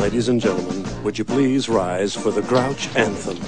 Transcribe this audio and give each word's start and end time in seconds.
Ladies 0.00 0.30
and 0.30 0.40
gentlemen, 0.40 0.82
would 1.04 1.18
you 1.18 1.26
please 1.26 1.68
rise 1.68 2.14
for 2.14 2.30
the 2.30 2.40
Grouch 2.40 2.88
Anthem? 2.96 3.38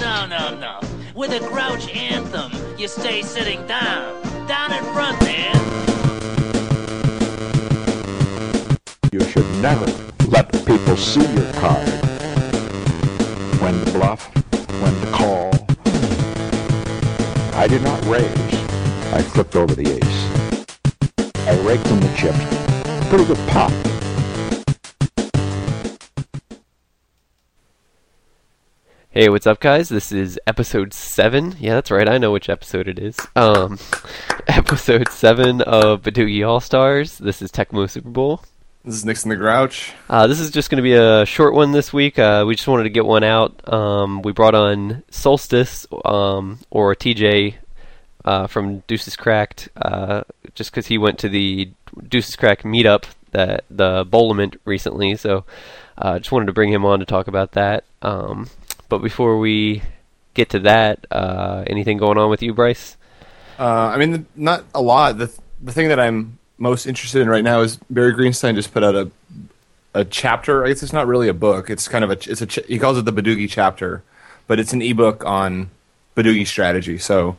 No, 0.00 0.24
no, 0.24 0.58
no. 0.58 0.80
With 1.14 1.30
a 1.32 1.40
grouch 1.40 1.94
anthem, 1.94 2.50
you 2.78 2.88
stay 2.88 3.20
sitting 3.20 3.66
down. 3.66 4.22
Down 4.48 4.72
in 4.72 4.82
front 4.94 5.20
there. 5.20 5.52
You 9.12 9.20
should 9.28 9.46
never 9.60 9.84
let 10.28 10.50
people 10.64 10.96
see 10.96 11.20
your 11.34 11.52
card. 11.52 11.86
When 13.60 13.84
to 13.84 13.92
bluff, 13.92 14.34
when 14.80 14.98
to 15.02 15.10
call. 15.12 15.50
I 17.52 17.66
did 17.68 17.82
not 17.82 18.02
raise. 18.06 18.54
I 19.12 19.20
flipped 19.20 19.54
over 19.54 19.74
the 19.74 19.98
ace. 19.98 21.36
I 21.46 21.60
raked 21.60 21.86
in 21.88 22.00
the 22.00 22.14
chips. 22.16 23.10
Pretty 23.10 23.26
good 23.26 23.48
pot. 23.50 23.97
Hey, 29.18 29.28
what's 29.28 29.48
up, 29.48 29.58
guys? 29.58 29.88
This 29.88 30.12
is 30.12 30.38
episode 30.46 30.94
seven. 30.94 31.56
Yeah, 31.58 31.74
that's 31.74 31.90
right. 31.90 32.08
I 32.08 32.18
know 32.18 32.30
which 32.30 32.48
episode 32.48 32.86
it 32.86 33.00
is. 33.00 33.18
Um, 33.34 33.76
episode 34.46 35.08
seven 35.08 35.60
of 35.60 36.02
Badugi 36.02 36.46
All 36.46 36.60
Stars. 36.60 37.18
This 37.18 37.42
is 37.42 37.50
Tecmo 37.50 37.90
Super 37.90 38.10
Bowl. 38.10 38.44
This 38.84 38.94
is 38.94 39.04
Nixon 39.04 39.30
the 39.30 39.34
Grouch. 39.34 39.92
Uh, 40.08 40.28
this 40.28 40.38
is 40.38 40.52
just 40.52 40.70
going 40.70 40.76
to 40.76 40.84
be 40.84 40.92
a 40.92 41.26
short 41.26 41.54
one 41.54 41.72
this 41.72 41.92
week. 41.92 42.16
Uh, 42.16 42.44
we 42.46 42.54
just 42.54 42.68
wanted 42.68 42.84
to 42.84 42.90
get 42.90 43.04
one 43.06 43.24
out. 43.24 43.60
Um, 43.66 44.22
we 44.22 44.30
brought 44.30 44.54
on 44.54 45.02
Solstice 45.10 45.84
um, 46.04 46.60
or 46.70 46.94
TJ 46.94 47.56
uh, 48.24 48.46
from 48.46 48.84
Deuces 48.86 49.16
Cracked, 49.16 49.68
uh, 49.74 50.22
just 50.54 50.70
because 50.70 50.86
he 50.86 50.96
went 50.96 51.18
to 51.18 51.28
the 51.28 51.72
Deuces 52.08 52.36
Cracked 52.36 52.62
meetup 52.62 53.06
that 53.32 53.64
the 53.68 54.06
Bowlament 54.08 54.60
recently. 54.64 55.16
So, 55.16 55.44
uh, 55.96 56.20
just 56.20 56.30
wanted 56.30 56.46
to 56.46 56.52
bring 56.52 56.72
him 56.72 56.84
on 56.84 57.00
to 57.00 57.04
talk 57.04 57.26
about 57.26 57.50
that. 57.52 57.82
Um, 58.00 58.48
but 58.88 58.98
before 58.98 59.38
we 59.38 59.82
get 60.34 60.50
to 60.50 60.60
that, 60.60 61.06
uh, 61.10 61.64
anything 61.66 61.98
going 61.98 62.18
on 62.18 62.30
with 62.30 62.42
you, 62.42 62.54
Bryce? 62.54 62.96
Uh, 63.58 63.64
I 63.64 63.96
mean, 63.96 64.26
not 64.36 64.64
a 64.74 64.80
lot. 64.80 65.18
The 65.18 65.32
the 65.60 65.72
thing 65.72 65.88
that 65.88 65.98
I'm 65.98 66.38
most 66.58 66.86
interested 66.86 67.22
in 67.22 67.28
right 67.28 67.44
now 67.44 67.60
is 67.60 67.78
Barry 67.90 68.12
Greenstein 68.12 68.54
just 68.54 68.72
put 68.72 68.84
out 68.84 68.94
a 68.94 69.10
a 69.94 70.04
chapter. 70.04 70.64
I 70.64 70.68
guess 70.68 70.82
it's 70.82 70.92
not 70.92 71.06
really 71.06 71.28
a 71.28 71.34
book. 71.34 71.70
It's 71.70 71.88
kind 71.88 72.04
of 72.04 72.10
a 72.10 72.30
it's 72.30 72.42
a 72.42 72.62
he 72.62 72.78
calls 72.78 72.98
it 72.98 73.04
the 73.04 73.12
Badugi 73.12 73.48
chapter, 73.48 74.02
but 74.46 74.60
it's 74.60 74.72
an 74.72 74.82
ebook 74.82 75.24
on 75.24 75.70
Badugi 76.16 76.46
strategy. 76.46 76.98
So, 76.98 77.36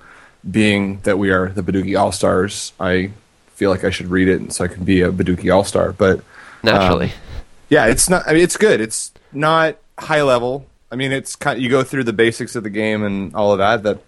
being 0.49 0.99
that 1.01 1.17
we 1.17 1.31
are 1.31 1.49
the 1.49 1.63
Badugi 1.63 1.99
All 1.99 2.11
Stars, 2.11 2.73
I 2.79 3.11
feel 3.55 3.71
like 3.71 3.83
I 3.83 3.89
should 3.89 4.07
read 4.07 4.27
it 4.27 4.53
so 4.53 4.65
I 4.65 4.67
can 4.67 4.83
be 4.83 5.01
a 5.01 5.11
Badugi 5.11 5.53
All 5.53 5.63
Star. 5.63 5.93
But 5.93 6.21
Naturally. 6.63 7.07
um, 7.07 7.11
yeah, 7.69 7.85
it's 7.85 8.09
not. 8.09 8.27
I 8.27 8.33
mean, 8.33 8.43
it's 8.43 8.57
good. 8.57 8.81
It's 8.81 9.11
not 9.31 9.77
high 9.97 10.23
level. 10.23 10.65
I 10.91 10.95
mean, 10.95 11.11
it's 11.11 11.35
kind. 11.35 11.61
you 11.61 11.69
go 11.69 11.83
through 11.83 12.03
the 12.03 12.13
basics 12.13 12.55
of 12.55 12.63
the 12.63 12.69
game 12.69 13.03
and 13.03 13.35
all 13.35 13.51
of 13.51 13.59
that. 13.59 13.83
That 13.83 14.01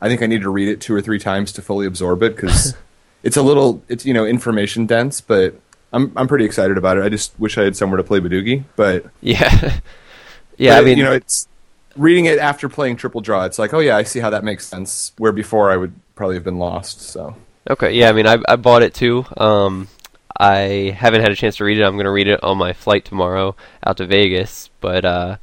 I 0.00 0.08
think 0.08 0.22
I 0.22 0.26
need 0.26 0.42
to 0.42 0.50
read 0.50 0.68
it 0.68 0.80
two 0.80 0.94
or 0.94 1.00
three 1.00 1.18
times 1.18 1.52
to 1.52 1.62
fully 1.62 1.86
absorb 1.86 2.22
it 2.22 2.34
because 2.34 2.74
it's 3.22 3.36
a 3.36 3.42
little. 3.42 3.82
It's 3.88 4.04
you 4.04 4.14
know 4.14 4.24
information 4.24 4.86
dense, 4.86 5.20
but 5.20 5.54
I'm 5.92 6.12
I'm 6.16 6.28
pretty 6.28 6.44
excited 6.44 6.76
about 6.76 6.96
it. 6.96 7.04
I 7.04 7.08
just 7.08 7.38
wish 7.38 7.56
I 7.58 7.64
had 7.64 7.76
somewhere 7.76 7.98
to 7.98 8.04
play 8.04 8.20
Badugi, 8.20 8.64
but 8.76 9.06
yeah. 9.20 9.78
yeah, 10.56 10.76
but, 10.76 10.82
I 10.82 10.84
mean, 10.84 10.98
you 10.98 11.04
know, 11.04 11.12
it's 11.12 11.48
reading 11.96 12.24
it 12.24 12.38
after 12.38 12.68
playing 12.68 12.96
Triple 12.96 13.20
Draw. 13.20 13.44
It's 13.44 13.58
like, 13.58 13.72
oh 13.72 13.80
yeah, 13.80 13.96
I 13.96 14.02
see 14.02 14.20
how 14.20 14.30
that 14.30 14.44
makes 14.44 14.66
sense. 14.66 15.12
Where 15.18 15.32
before 15.32 15.70
I 15.70 15.76
would 15.76 15.94
probably 16.16 16.36
have 16.36 16.44
been 16.44 16.58
lost. 16.58 17.00
So 17.00 17.36
Okay, 17.68 17.92
yeah, 17.92 18.10
I 18.10 18.12
mean, 18.12 18.26
I 18.26 18.38
I 18.46 18.56
bought 18.56 18.82
it 18.82 18.92
too. 18.92 19.24
Um, 19.36 19.88
I 20.38 20.94
haven't 20.98 21.22
had 21.22 21.32
a 21.32 21.36
chance 21.36 21.56
to 21.56 21.64
read 21.64 21.78
it. 21.78 21.82
I'm 21.82 21.96
gonna 21.96 22.10
read 22.10 22.28
it 22.28 22.42
on 22.44 22.58
my 22.58 22.74
flight 22.74 23.04
tomorrow 23.04 23.56
out 23.86 23.96
to 23.98 24.06
Vegas. 24.06 24.68
But 24.80 25.04
uh, 25.04 25.36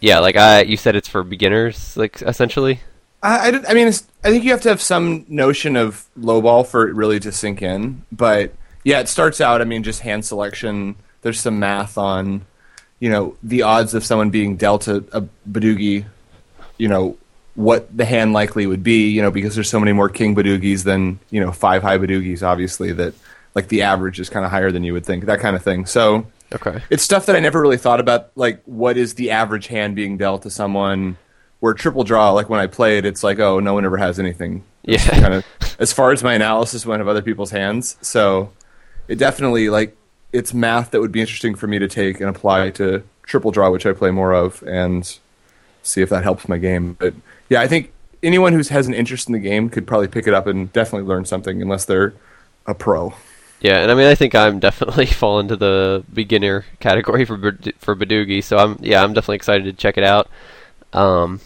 yeah, 0.00 0.18
like 0.18 0.36
I, 0.36 0.62
you 0.62 0.76
said, 0.76 0.96
it's 0.96 1.08
for 1.08 1.22
beginners, 1.22 1.96
like 1.96 2.22
essentially. 2.22 2.80
I, 3.22 3.50
I, 3.50 3.70
I 3.70 3.74
mean, 3.74 3.88
I 3.88 4.30
think 4.30 4.44
you 4.44 4.50
have 4.50 4.62
to 4.62 4.68
have 4.68 4.82
some 4.82 5.24
notion 5.28 5.76
of 5.76 6.06
lowball 6.18 6.66
for 6.66 6.88
it 6.88 6.94
really 6.94 7.20
to 7.20 7.32
sink 7.32 7.62
in. 7.62 8.02
But 8.10 8.52
yeah, 8.84 9.00
it 9.00 9.08
starts 9.08 9.40
out. 9.40 9.60
I 9.60 9.64
mean, 9.64 9.82
just 9.82 10.00
hand 10.00 10.24
selection. 10.24 10.96
There's 11.22 11.40
some 11.40 11.58
math 11.58 11.96
on, 11.96 12.44
you 12.98 13.10
know, 13.10 13.36
the 13.42 13.62
odds 13.62 13.94
of 13.94 14.04
someone 14.04 14.30
being 14.30 14.56
dealt 14.56 14.88
a, 14.88 14.96
a 15.12 15.22
Badugi. 15.48 16.04
You 16.78 16.88
know 16.88 17.16
what 17.54 17.96
the 17.96 18.04
hand 18.04 18.32
likely 18.32 18.66
would 18.66 18.82
be. 18.82 19.10
You 19.10 19.22
know, 19.22 19.30
because 19.30 19.54
there's 19.54 19.70
so 19.70 19.78
many 19.78 19.92
more 19.92 20.08
King 20.08 20.34
Badugis 20.34 20.82
than 20.82 21.20
you 21.30 21.40
know 21.40 21.52
five 21.52 21.82
high 21.82 21.98
Badugis. 21.98 22.42
Obviously, 22.42 22.92
that 22.92 23.14
like 23.54 23.68
the 23.68 23.82
average 23.82 24.18
is 24.18 24.28
kind 24.28 24.44
of 24.44 24.50
higher 24.50 24.72
than 24.72 24.82
you 24.82 24.92
would 24.94 25.06
think. 25.06 25.26
That 25.26 25.38
kind 25.38 25.54
of 25.54 25.62
thing. 25.62 25.86
So 25.86 26.26
Okay. 26.54 26.82
it's 26.90 27.02
stuff 27.02 27.26
that 27.26 27.36
I 27.36 27.40
never 27.40 27.60
really 27.60 27.76
thought 27.76 28.00
about. 28.00 28.30
Like, 28.36 28.62
what 28.64 28.96
is 28.96 29.14
the 29.14 29.30
average 29.30 29.68
hand 29.68 29.96
being 29.96 30.16
dealt 30.16 30.42
to 30.42 30.50
someone? 30.50 31.16
Where 31.60 31.74
triple 31.74 32.02
draw, 32.02 32.32
like 32.32 32.48
when 32.48 32.58
I 32.58 32.66
play 32.66 32.98
it, 32.98 33.04
it's 33.04 33.22
like, 33.22 33.38
oh, 33.38 33.60
no 33.60 33.74
one 33.74 33.84
ever 33.84 33.96
has 33.96 34.18
anything. 34.18 34.64
Yeah. 34.82 34.98
Kind 34.98 35.34
of 35.34 35.44
as 35.78 35.92
far 35.92 36.10
as 36.10 36.24
my 36.24 36.34
analysis 36.34 36.84
went 36.84 37.00
of 37.02 37.08
other 37.08 37.22
people's 37.22 37.52
hands. 37.52 37.96
So 38.02 38.52
it 39.06 39.16
definitely 39.16 39.68
like 39.68 39.96
it's 40.32 40.52
math 40.52 40.90
that 40.90 41.00
would 41.00 41.12
be 41.12 41.20
interesting 41.20 41.54
for 41.54 41.66
me 41.66 41.78
to 41.78 41.88
take 41.88 42.20
and 42.20 42.28
apply 42.28 42.70
to 42.70 43.04
triple 43.24 43.50
draw, 43.50 43.70
which 43.70 43.86
I 43.86 43.92
play 43.92 44.10
more 44.10 44.32
of, 44.32 44.62
and 44.66 45.18
see 45.82 46.02
if 46.02 46.08
that 46.08 46.24
helps 46.24 46.48
my 46.48 46.58
game. 46.58 46.96
But 46.98 47.14
yeah, 47.48 47.60
I 47.60 47.68
think 47.68 47.92
anyone 48.22 48.52
who 48.52 48.62
has 48.62 48.86
an 48.86 48.94
interest 48.94 49.28
in 49.28 49.32
the 49.32 49.38
game 49.38 49.68
could 49.68 49.86
probably 49.86 50.08
pick 50.08 50.26
it 50.26 50.34
up 50.34 50.46
and 50.46 50.72
definitely 50.72 51.08
learn 51.08 51.24
something, 51.24 51.60
unless 51.60 51.84
they're 51.84 52.14
a 52.66 52.74
pro. 52.74 53.14
Yeah, 53.62 53.78
and 53.78 53.92
I 53.92 53.94
mean, 53.94 54.06
I 54.08 54.16
think 54.16 54.34
I'm 54.34 54.58
definitely 54.58 55.06
fall 55.20 55.38
into 55.38 55.56
the 55.56 56.04
beginner 56.12 56.64
category 56.80 57.24
for 57.24 57.36
for 57.78 57.94
Badugi. 57.96 58.42
So 58.42 58.58
I'm 58.58 58.76
yeah, 58.80 59.02
I'm 59.02 59.12
definitely 59.14 59.36
excited 59.36 59.64
to 59.64 59.72
check 59.72 59.96
it 59.96 60.04
out. 60.04 60.28
Um, 60.92 61.40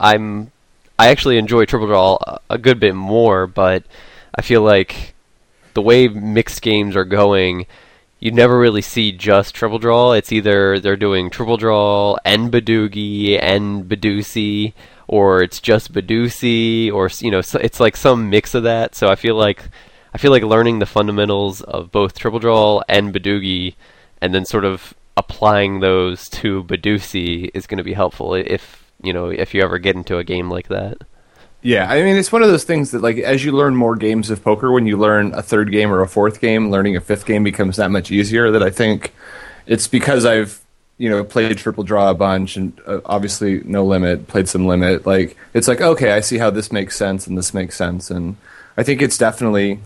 I'm 0.00 0.50
I 0.98 1.08
actually 1.08 1.38
enjoy 1.38 1.64
Triple 1.64 1.86
Draw 1.88 2.18
a- 2.26 2.40
a 2.50 2.58
good 2.58 2.80
bit 2.80 2.94
more, 2.94 3.46
but 3.46 3.84
I 4.34 4.42
feel 4.42 4.62
like 4.62 5.14
the 5.74 5.82
way 5.82 6.08
mixed 6.08 6.62
games 6.62 6.96
are 6.96 7.04
going, 7.04 7.66
you 8.20 8.30
never 8.32 8.58
really 8.58 8.82
see 8.82 9.12
just 9.12 9.54
Triple 9.54 9.78
Draw. 9.78 10.12
It's 10.12 10.32
either 10.32 10.80
they're 10.80 10.96
doing 10.96 11.30
Triple 11.30 11.56
Draw 11.56 12.16
and 12.24 12.50
Badugi 12.52 13.38
and 13.40 13.84
Badeucy, 13.88 14.72
or 15.08 15.42
it's 15.42 15.60
just 15.60 15.92
Badeucy, 15.92 16.92
or 16.92 17.10
you 17.20 17.30
know, 17.30 17.38
it's 17.40 17.80
like 17.80 17.96
some 17.96 18.28
mix 18.30 18.54
of 18.56 18.64
that. 18.64 18.96
So 18.96 19.08
I 19.08 19.14
feel 19.16 19.36
like 19.36 19.62
I 20.14 20.18
feel 20.18 20.30
like 20.30 20.44
learning 20.44 20.78
the 20.78 20.86
fundamentals 20.86 21.60
of 21.60 21.90
both 21.90 22.16
Triple 22.16 22.38
Draw 22.38 22.82
and 22.88 23.12
Badugi, 23.12 23.74
and 24.20 24.32
then 24.32 24.44
sort 24.44 24.64
of 24.64 24.94
applying 25.16 25.80
those 25.80 26.28
to 26.28 26.64
Badeucy 26.64 27.50
is 27.52 27.66
going 27.66 27.78
to 27.78 27.84
be 27.84 27.92
helpful 27.92 28.34
if 28.34 28.90
you 29.02 29.12
know 29.12 29.28
if 29.28 29.54
you 29.54 29.62
ever 29.62 29.78
get 29.78 29.96
into 29.96 30.18
a 30.18 30.24
game 30.24 30.50
like 30.50 30.68
that. 30.68 30.98
Yeah, 31.62 31.90
I 31.90 32.02
mean, 32.02 32.16
it's 32.16 32.30
one 32.30 32.42
of 32.42 32.48
those 32.48 32.64
things 32.64 32.90
that, 32.90 33.00
like, 33.00 33.16
as 33.16 33.42
you 33.42 33.50
learn 33.50 33.74
more 33.74 33.96
games 33.96 34.28
of 34.28 34.44
poker, 34.44 34.70
when 34.70 34.86
you 34.86 34.98
learn 34.98 35.32
a 35.32 35.42
third 35.42 35.72
game 35.72 35.90
or 35.90 36.02
a 36.02 36.06
fourth 36.06 36.38
game, 36.38 36.70
learning 36.70 36.94
a 36.94 37.00
fifth 37.00 37.24
game 37.24 37.42
becomes 37.42 37.78
that 37.78 37.90
much 37.90 38.10
easier. 38.10 38.50
That 38.50 38.62
I 38.62 38.68
think 38.68 39.14
it's 39.66 39.88
because 39.88 40.26
I've, 40.26 40.60
you 40.98 41.08
know, 41.08 41.24
played 41.24 41.56
triple 41.56 41.82
draw 41.82 42.10
a 42.10 42.14
bunch 42.14 42.56
and 42.56 42.78
uh, 42.86 43.00
obviously 43.06 43.62
no 43.64 43.82
limit, 43.82 44.26
played 44.26 44.46
some 44.46 44.66
limit. 44.66 45.06
Like, 45.06 45.38
it's 45.54 45.66
like, 45.66 45.80
okay, 45.80 46.12
I 46.12 46.20
see 46.20 46.36
how 46.36 46.50
this 46.50 46.70
makes 46.70 46.98
sense 46.98 47.26
and 47.26 47.38
this 47.38 47.54
makes 47.54 47.76
sense. 47.76 48.10
And 48.10 48.36
I 48.76 48.82
think 48.82 49.00
it's 49.00 49.16
definitely, 49.16 49.80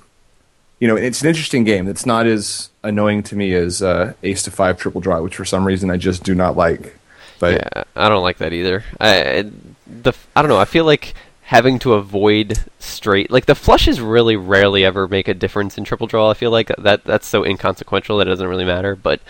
you 0.80 0.86
know, 0.86 0.96
it's 0.96 1.22
an 1.22 1.28
interesting 1.28 1.64
game. 1.64 1.88
It's 1.88 2.06
not 2.06 2.26
as 2.26 2.70
annoying 2.82 3.22
to 3.24 3.36
me 3.36 3.52
as 3.54 3.82
uh, 3.82 4.14
ace 4.22 4.42
to 4.44 4.50
five 4.50 4.78
triple 4.78 5.00
draw, 5.00 5.20
which 5.20 5.36
for 5.36 5.44
some 5.44 5.66
reason 5.66 5.90
I 5.90 5.96
just 5.96 6.22
do 6.22 6.34
not 6.34 6.56
like. 6.56 6.96
But 7.38 7.54
Yeah, 7.54 7.84
I 7.96 8.08
don't 8.08 8.22
like 8.22 8.38
that 8.38 8.52
either. 8.52 8.84
I 9.00 9.50
the 9.86 10.12
I 10.34 10.42
don't 10.42 10.48
know. 10.48 10.58
I 10.58 10.64
feel 10.64 10.84
like 10.84 11.14
having 11.42 11.78
to 11.78 11.94
avoid 11.94 12.58
straight 12.78 13.30
like 13.30 13.46
the 13.46 13.54
flushes 13.54 14.02
really 14.02 14.36
rarely 14.36 14.84
ever 14.84 15.08
make 15.08 15.28
a 15.28 15.34
difference 15.34 15.78
in 15.78 15.84
triple 15.84 16.06
draw. 16.06 16.30
I 16.30 16.34
feel 16.34 16.50
like 16.50 16.70
that 16.76 17.04
that's 17.04 17.26
so 17.26 17.44
inconsequential 17.44 18.18
that 18.18 18.28
it 18.28 18.30
doesn't 18.30 18.48
really 18.48 18.64
matter. 18.64 18.94
But 18.94 19.20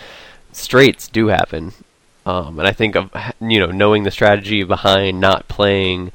straights 0.51 1.07
do 1.07 1.27
happen, 1.27 1.73
um, 2.25 2.59
and 2.59 2.67
I 2.67 2.73
think 2.73 2.95
of 2.95 3.11
you 3.41 3.59
know 3.59 3.71
knowing 3.71 4.03
the 4.03 4.11
strategy 4.11 4.63
behind 4.63 5.19
not 5.19 5.47
playing 5.47 6.11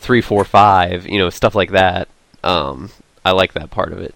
three, 0.00 0.20
four, 0.20 0.44
five, 0.44 1.06
you 1.06 1.18
know 1.18 1.30
stuff 1.30 1.54
like 1.54 1.70
that. 1.70 2.08
Um, 2.42 2.90
I 3.24 3.30
like 3.30 3.54
that 3.54 3.70
part 3.70 3.92
of 3.92 3.98
it. 3.98 4.14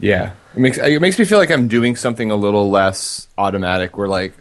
Yeah, 0.00 0.32
it 0.54 0.60
makes 0.60 0.78
it 0.78 1.00
makes 1.00 1.18
me 1.18 1.24
feel 1.24 1.38
like 1.38 1.50
I'm 1.50 1.68
doing 1.68 1.96
something 1.96 2.30
a 2.30 2.36
little 2.36 2.70
less 2.70 3.26
automatic. 3.36 3.96
Where 3.98 4.08
like, 4.08 4.32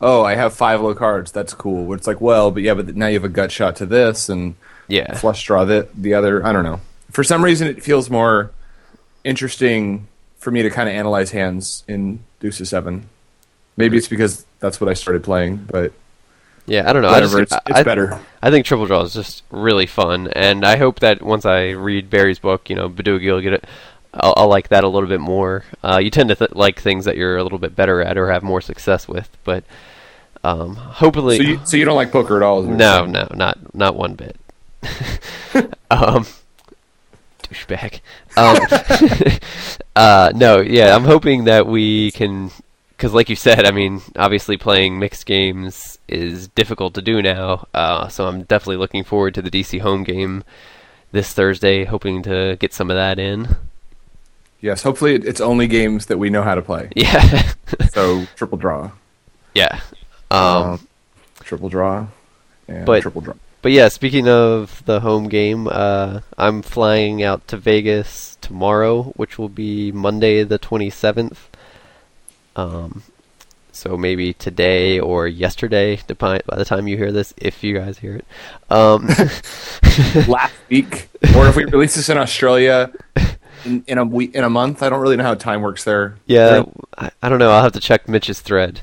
oh, 0.00 0.24
I 0.24 0.34
have 0.34 0.54
five 0.54 0.80
low 0.80 0.94
cards. 0.94 1.30
That's 1.32 1.54
cool. 1.54 1.84
Where 1.84 1.96
it's 1.96 2.06
like, 2.06 2.20
well, 2.20 2.50
but 2.50 2.62
yeah, 2.62 2.74
but 2.74 2.94
now 2.96 3.06
you 3.06 3.14
have 3.14 3.24
a 3.24 3.28
gut 3.28 3.52
shot 3.52 3.76
to 3.76 3.86
this 3.86 4.28
and 4.28 4.54
Yeah. 4.88 5.14
flush 5.16 5.44
draw 5.44 5.64
the 5.64 5.88
the 5.94 6.14
other. 6.14 6.44
I 6.44 6.52
don't 6.52 6.64
know. 6.64 6.80
For 7.12 7.22
some 7.22 7.44
reason, 7.44 7.68
it 7.68 7.82
feels 7.82 8.10
more 8.10 8.50
interesting 9.22 10.08
for 10.38 10.50
me 10.50 10.62
to 10.62 10.70
kind 10.70 10.88
of 10.88 10.94
analyze 10.94 11.30
hands 11.30 11.84
in 11.88 12.20
Deuces 12.40 12.68
Seven. 12.70 13.08
Maybe 13.76 13.96
it's 13.96 14.08
because 14.08 14.44
that's 14.60 14.80
what 14.80 14.88
I 14.90 14.94
started 14.94 15.24
playing, 15.24 15.66
but 15.70 15.92
Yeah, 16.66 16.88
I 16.88 16.92
don't 16.92 17.02
know. 17.02 17.10
whatever. 17.10 17.38
I 17.38 17.42
It's, 17.42 17.50
just, 17.52 17.62
it's 17.68 17.78
I, 17.78 17.82
better. 17.82 18.20
I 18.42 18.50
think 18.50 18.66
Triple 18.66 18.86
Draw 18.86 19.02
is 19.02 19.14
just 19.14 19.42
really 19.50 19.86
fun, 19.86 20.28
and 20.28 20.64
I 20.64 20.76
hope 20.76 21.00
that 21.00 21.22
once 21.22 21.44
I 21.44 21.70
read 21.70 22.10
Barry's 22.10 22.38
book, 22.38 22.68
you 22.70 22.76
know, 22.76 22.88
Badugi 22.88 23.32
will 23.32 23.40
get 23.40 23.54
a, 23.54 23.60
I'll, 24.14 24.34
I'll 24.36 24.48
like 24.48 24.68
that 24.68 24.84
a 24.84 24.88
little 24.88 25.08
bit 25.08 25.20
more. 25.20 25.64
Uh, 25.82 25.98
you 25.98 26.10
tend 26.10 26.28
to 26.30 26.34
th- 26.36 26.52
like 26.52 26.80
things 26.80 27.04
that 27.04 27.16
you're 27.16 27.36
a 27.36 27.42
little 27.42 27.58
bit 27.58 27.74
better 27.76 28.00
at 28.00 28.16
or 28.16 28.30
have 28.30 28.42
more 28.42 28.60
success 28.60 29.08
with, 29.08 29.28
but 29.44 29.64
um, 30.44 30.76
hopefully, 30.76 31.36
So 31.38 31.42
you, 31.42 31.60
so 31.64 31.76
you 31.76 31.84
don't 31.84 31.96
like 31.96 32.12
poker 32.12 32.36
at 32.36 32.42
all? 32.42 32.62
no, 32.62 33.06
no, 33.06 33.26
not 33.34 33.74
not 33.74 33.96
one 33.96 34.14
bit. 34.14 34.36
um, 35.90 36.26
douchebag. 37.42 38.00
Um, 38.36 39.38
uh, 39.96 40.32
no, 40.34 40.60
yeah, 40.60 40.94
I'm 40.94 41.04
hoping 41.04 41.44
that 41.44 41.66
we 41.66 42.10
can, 42.12 42.50
because 42.90 43.12
like 43.12 43.28
you 43.28 43.36
said, 43.36 43.64
I 43.64 43.70
mean, 43.70 44.02
obviously 44.16 44.56
playing 44.56 44.98
mixed 44.98 45.26
games 45.26 45.98
is 46.08 46.48
difficult 46.48 46.94
to 46.94 47.02
do 47.02 47.22
now. 47.22 47.66
Uh, 47.72 48.08
so 48.08 48.26
I'm 48.26 48.42
definitely 48.42 48.76
looking 48.76 49.04
forward 49.04 49.34
to 49.34 49.42
the 49.42 49.50
DC 49.50 49.80
home 49.80 50.04
game 50.04 50.44
this 51.12 51.32
Thursday, 51.32 51.84
hoping 51.84 52.22
to 52.24 52.56
get 52.58 52.72
some 52.72 52.90
of 52.90 52.96
that 52.96 53.18
in. 53.18 53.48
Yes, 54.64 54.82
hopefully 54.82 55.16
it's 55.16 55.42
only 55.42 55.66
games 55.66 56.06
that 56.06 56.16
we 56.16 56.30
know 56.30 56.42
how 56.42 56.54
to 56.54 56.62
play. 56.62 56.88
Yeah, 56.96 57.52
So 57.92 58.24
triple 58.34 58.56
draw, 58.56 58.92
yeah. 59.54 59.80
Um, 60.30 60.40
Um, 60.40 60.88
triple 61.42 61.68
draw, 61.68 62.06
and 62.66 62.86
But- 62.86 63.02
triple 63.02 63.20
draw. 63.20 63.34
But 63.60 63.72
yeah, 63.72 63.88
speaking 63.88 64.26
of 64.26 64.82
the 64.86 65.00
home 65.00 65.28
game, 65.28 65.68
uh, 65.70 66.20
I'm 66.38 66.62
flying 66.62 67.22
out 67.22 67.46
to 67.48 67.58
Vegas 67.58 68.38
tomorrow, 68.40 69.12
which 69.16 69.38
will 69.38 69.50
be 69.50 69.92
Monday 69.92 70.44
the 70.44 70.58
27th. 70.58 71.36
Um, 72.56 73.02
so 73.70 73.98
maybe 73.98 74.32
today 74.32 74.98
or 74.98 75.28
yesterday, 75.28 75.98
by 76.18 76.40
the 76.56 76.64
time 76.64 76.88
you 76.88 76.96
hear 76.96 77.12
this, 77.12 77.34
if 77.36 77.62
you 77.62 77.78
guys 77.78 77.98
hear 77.98 78.16
it. 78.16 78.24
Um, 78.70 79.08
Last 80.26 80.54
week, 80.70 81.10
or 81.36 81.48
if 81.48 81.56
we 81.56 81.64
release 81.76 81.96
this 81.96 82.08
in 82.08 82.16
Australia 82.16 82.90
in, 83.64 83.84
in 83.86 83.98
a 83.98 84.04
week, 84.04 84.34
in 84.34 84.44
a 84.44 84.50
month. 84.50 84.82
I 84.82 84.88
don't 84.88 85.00
really 85.00 85.16
know 85.16 85.24
how 85.24 85.34
time 85.34 85.62
works 85.62 85.84
there. 85.84 86.16
yeah, 86.26 86.64
I, 86.96 87.10
I 87.22 87.28
don't 87.28 87.38
know. 87.38 87.50
I'll 87.50 87.62
have 87.62 87.72
to 87.72 87.80
check 87.80 88.08
Mitch's 88.08 88.40
thread. 88.40 88.80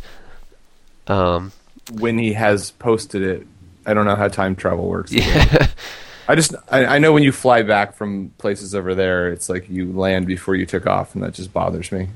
Um, 1.07 1.51
when 1.91 2.17
he 2.17 2.33
has 2.33 2.71
posted 2.71 3.21
it, 3.21 3.47
I 3.85 3.93
don't 3.93 4.05
know 4.05 4.15
how 4.15 4.27
time 4.27 4.55
travel 4.55 4.87
works. 4.87 5.11
yeah, 5.11 5.67
I 6.27 6.35
just 6.35 6.55
I, 6.69 6.85
I 6.85 6.99
know 6.99 7.11
when 7.13 7.23
you 7.23 7.31
fly 7.31 7.63
back 7.63 7.95
from 7.95 8.31
places 8.37 8.75
over 8.75 8.95
there, 8.95 9.29
it's 9.31 9.49
like 9.49 9.69
you 9.69 9.91
land 9.91 10.27
before 10.27 10.55
you 10.55 10.65
took 10.65 10.87
off, 10.87 11.15
and 11.15 11.23
that 11.23 11.33
just 11.33 11.51
bothers 11.53 11.91
me. 11.91 12.07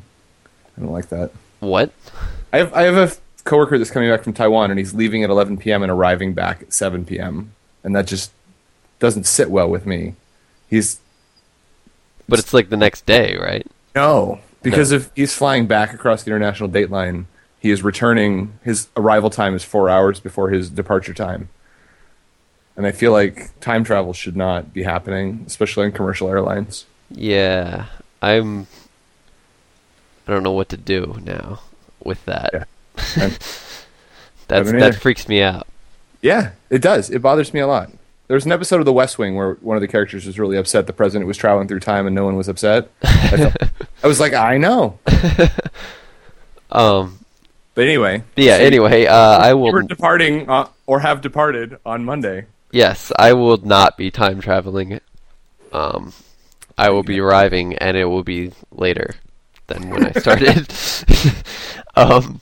I 0.78 0.82
don't 0.82 0.92
like 0.92 1.10
that. 1.10 1.32
what? 1.60 1.92
I 2.54 2.58
have 2.58 2.74
I 2.74 2.84
have 2.84 2.96
a 2.98 3.16
coworker 3.44 3.78
that's 3.78 3.92
coming 3.92 4.10
back 4.10 4.24
from 4.24 4.34
Taiwan, 4.34 4.72
and 4.72 4.80
he's 4.80 4.94
leaving 4.94 5.24
at 5.24 5.30
11 5.30 5.58
p.m. 5.58 5.84
and 5.84 5.92
arriving 5.92 6.34
back 6.34 6.62
at 6.64 6.74
7 6.74 7.06
p.m. 7.06 7.52
And 7.84 7.96
that 7.96 8.08
just 8.08 8.32
doesn't 9.00 9.26
sit 9.26 9.50
well 9.50 9.70
with 9.70 9.86
me. 9.86 10.16
He's 10.70 11.00
But 12.28 12.40
it's 12.40 12.54
like 12.54 12.70
the 12.70 12.78
next 12.78 13.06
day, 13.06 13.38
right? 13.38 13.66
no 13.96 14.40
because 14.66 14.92
if 14.92 15.12
he's 15.16 15.34
flying 15.34 15.68
back 15.68 15.94
across 15.94 16.24
the 16.24 16.32
international 16.32 16.68
date 16.68 16.90
line, 16.90 17.28
he 17.60 17.70
is 17.72 17.84
returning. 17.84 18.60
His 18.64 18.90
arrival 18.98 19.30
time 19.30 19.56
is 19.56 19.64
four 19.64 19.90
hours 19.90 20.20
before 20.20 20.50
his 20.50 20.70
departure 20.70 21.14
time. 21.14 21.50
And 22.76 22.86
I 22.86 22.92
feel 22.92 23.12
like 23.12 23.58
time 23.62 23.84
travel 23.84 24.12
should 24.12 24.36
not 24.36 24.74
be 24.74 24.84
happening, 24.84 25.44
especially 25.48 25.86
on 25.86 25.92
commercial 25.94 26.28
airlines. 26.28 26.86
Yeah, 27.10 27.86
I'm. 28.22 28.68
I 30.28 30.32
don't 30.32 30.44
know 30.44 30.52
what 30.52 30.70
to 30.70 30.78
do 30.78 31.20
now 31.24 31.60
with 32.04 32.26
that. 32.26 32.52
Yeah. 32.54 32.64
That's 34.48 34.72
that 34.72 34.96
freaks 34.96 35.28
me 35.28 35.42
out. 35.42 35.68
Yeah, 36.22 36.52
it 36.70 36.82
does. 36.82 37.10
It 37.10 37.22
bothers 37.22 37.54
me 37.54 37.60
a 37.60 37.68
lot. 37.68 37.92
There's 38.28 38.46
an 38.46 38.52
episode 38.52 38.80
of 38.80 38.86
The 38.86 38.94
West 38.94 39.20
Wing 39.20 39.36
where 39.36 39.54
one 39.56 39.78
of 39.78 39.82
the 39.82 39.88
characters 39.88 40.26
was 40.26 40.40
really 40.40 40.58
upset 40.58 40.88
the 40.88 40.94
president 40.94 41.28
was 41.28 41.38
traveling 41.38 41.68
through 41.68 41.82
time 41.82 42.08
and 42.08 42.16
no 42.16 42.26
one 42.26 42.36
was 42.36 42.48
upset. 42.50 42.90
I, 43.04 43.38
felt- 43.38 43.56
I 44.04 44.08
was 44.08 44.20
like, 44.20 44.34
I 44.34 44.58
know. 44.58 45.00
Um. 46.72 47.20
But 47.76 47.84
anyway, 47.86 48.24
Yeah. 48.36 48.54
Anyway, 48.56 49.06
uh, 49.06 49.16
I 49.16 49.54
we're 49.54 49.82
will. 49.82 49.88
departing 49.88 50.50
uh, 50.50 50.68
or 50.88 51.00
have 51.02 51.22
departed 51.22 51.78
on 51.86 52.04
Monday. 52.04 52.46
Yes, 52.72 53.12
I 53.18 53.34
will 53.34 53.58
not 53.58 53.98
be 53.98 54.10
time 54.12 54.42
traveling. 54.42 55.00
Um, 55.72 56.12
I 56.78 56.90
will 56.90 57.04
be 57.04 57.20
arriving, 57.20 57.76
and 57.78 57.96
it 57.96 58.06
will 58.06 58.24
be 58.24 58.52
later 58.72 59.16
than 59.68 59.90
when 59.90 60.06
I 60.06 60.12
started. 60.20 60.74
um, 61.96 62.42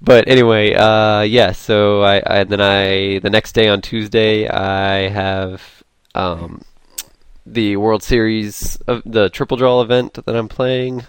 but 0.00 0.28
anyway, 0.28 0.74
uh, 0.74 1.22
yeah. 1.22 1.52
So 1.52 2.02
I, 2.02 2.22
I 2.26 2.44
then 2.44 2.60
I 2.60 3.18
the 3.20 3.30
next 3.30 3.52
day 3.52 3.68
on 3.68 3.80
Tuesday 3.80 4.48
I 4.48 5.08
have 5.08 5.82
um, 6.14 6.62
the 7.46 7.76
World 7.76 8.02
Series 8.02 8.76
of 8.86 9.02
the 9.04 9.28
Triple 9.30 9.56
Draw 9.56 9.80
event 9.80 10.14
that 10.24 10.36
I'm 10.36 10.48
playing. 10.48 11.04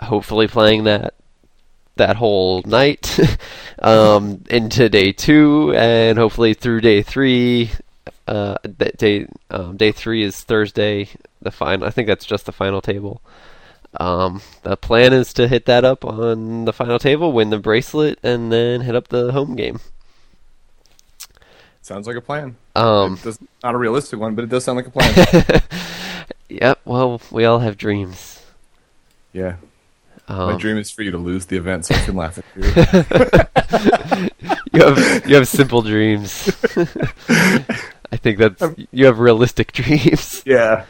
Hopefully, 0.00 0.48
playing 0.48 0.84
that 0.84 1.14
that 1.96 2.16
whole 2.16 2.62
night 2.66 3.18
um, 3.78 4.42
into 4.50 4.88
day 4.88 5.12
two, 5.12 5.72
and 5.76 6.18
hopefully 6.18 6.54
through 6.54 6.80
day 6.80 7.02
three. 7.02 7.70
Uh, 8.26 8.56
day 8.64 9.26
um, 9.50 9.76
day 9.76 9.92
three 9.92 10.22
is 10.22 10.40
Thursday. 10.42 11.08
The 11.40 11.50
final. 11.50 11.86
I 11.86 11.90
think 11.90 12.08
that's 12.08 12.24
just 12.24 12.46
the 12.46 12.52
final 12.52 12.80
table. 12.80 13.22
Um, 14.00 14.40
the 14.62 14.76
plan 14.76 15.12
is 15.12 15.32
to 15.34 15.46
hit 15.48 15.66
that 15.66 15.84
up 15.84 16.04
on 16.04 16.64
the 16.64 16.72
final 16.72 16.98
table, 16.98 17.32
win 17.32 17.50
the 17.50 17.58
bracelet, 17.58 18.18
and 18.22 18.50
then 18.52 18.80
hit 18.82 18.94
up 18.96 19.08
the 19.08 19.32
home 19.32 19.54
game. 19.56 19.80
Sounds 21.82 22.06
like 22.06 22.16
a 22.16 22.20
plan. 22.20 22.56
Um, 22.74 23.14
It 23.14 23.22
does, 23.22 23.38
not 23.62 23.74
a 23.74 23.78
realistic 23.78 24.18
one, 24.18 24.34
but 24.34 24.44
it 24.44 24.50
does 24.50 24.64
sound 24.64 24.76
like 24.76 24.86
a 24.86 24.90
plan. 24.90 25.62
yep. 26.48 26.80
Well, 26.84 27.20
we 27.30 27.44
all 27.44 27.58
have 27.60 27.76
dreams. 27.76 28.42
yeah. 29.32 29.56
My 30.26 30.52
Um, 30.54 30.58
dream 30.58 30.78
is 30.78 30.90
for 30.90 31.02
you 31.02 31.10
to 31.10 31.18
lose 31.18 31.44
the 31.46 31.58
event 31.58 31.84
so 31.84 31.94
I 31.94 31.98
can 31.98 32.16
laugh 32.16 32.38
at 32.38 32.44
you. 32.56 32.62
you 34.72 34.80
have 34.82 35.28
you 35.28 35.34
have 35.36 35.46
simple 35.46 35.82
dreams. 35.82 36.48
I 38.10 38.16
think 38.16 38.38
that's 38.38 38.62
you 38.90 39.04
have 39.04 39.18
realistic 39.18 39.72
dreams. 39.72 40.42
yeah. 40.46 40.86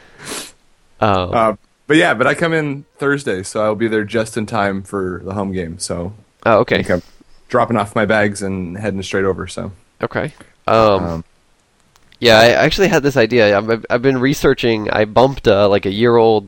Um, 1.01 1.33
Uh, 1.35 1.55
but 1.87 1.97
yeah, 1.97 2.13
but 2.13 2.27
I 2.27 2.33
come 2.33 2.53
in 2.53 2.85
Thursday, 2.97 3.43
so 3.43 3.63
I'll 3.63 3.75
be 3.75 3.87
there 3.87 4.03
just 4.03 4.37
in 4.37 4.45
time 4.45 4.83
for 4.83 5.21
the 5.23 5.33
home 5.33 5.51
game. 5.51 5.79
So 5.79 6.13
oh, 6.45 6.51
I 6.51 6.55
okay. 6.57 6.77
think 6.77 6.91
I'm 6.91 7.01
dropping 7.47 7.77
off 7.77 7.95
my 7.95 8.05
bags 8.05 8.41
and 8.41 8.77
heading 8.77 9.01
straight 9.03 9.25
over. 9.25 9.47
So 9.47 9.71
Okay. 10.01 10.33
Um, 10.67 11.03
Um, 11.03 11.23
yeah, 12.19 12.39
I 12.39 12.47
actually 12.49 12.87
had 12.87 13.03
this 13.03 13.17
idea. 13.17 13.57
I've, 13.57 13.85
I've 13.89 14.01
been 14.01 14.19
researching. 14.19 14.89
I 14.89 15.05
bumped 15.05 15.47
a, 15.47 15.67
like 15.67 15.85
a 15.85 15.91
year 15.91 16.15
old 16.15 16.47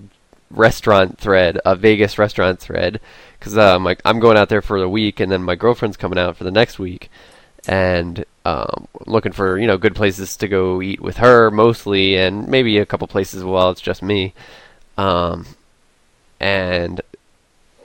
restaurant 0.49 1.19
thread, 1.19 1.59
a 1.65 1.75
Vegas 1.75 2.17
restaurant 2.17 2.59
thread, 2.59 2.99
because 3.37 3.57
um, 3.57 3.83
like 3.83 4.01
I'm 4.05 4.19
going 4.19 4.37
out 4.37 4.49
there 4.49 4.61
for 4.61 4.79
the 4.79 4.89
week, 4.89 5.19
and 5.19 5.31
then 5.31 5.43
my 5.43 5.55
girlfriend's 5.55 5.97
coming 5.97 6.17
out 6.17 6.37
for 6.37 6.45
the 6.45 6.51
next 6.51 6.79
week, 6.79 7.09
and 7.67 8.25
um, 8.45 8.87
looking 9.05 9.33
for 9.33 9.59
you 9.59 9.67
know 9.67 9.77
good 9.77 9.95
places 9.95 10.37
to 10.37 10.47
go 10.47 10.81
eat 10.81 11.01
with 11.01 11.17
her 11.17 11.51
mostly, 11.51 12.17
and 12.17 12.47
maybe 12.47 12.77
a 12.77 12.85
couple 12.85 13.07
places 13.07 13.43
while 13.43 13.69
it's 13.69 13.81
just 13.81 14.01
me. 14.01 14.33
Um, 14.97 15.45
and 16.39 17.01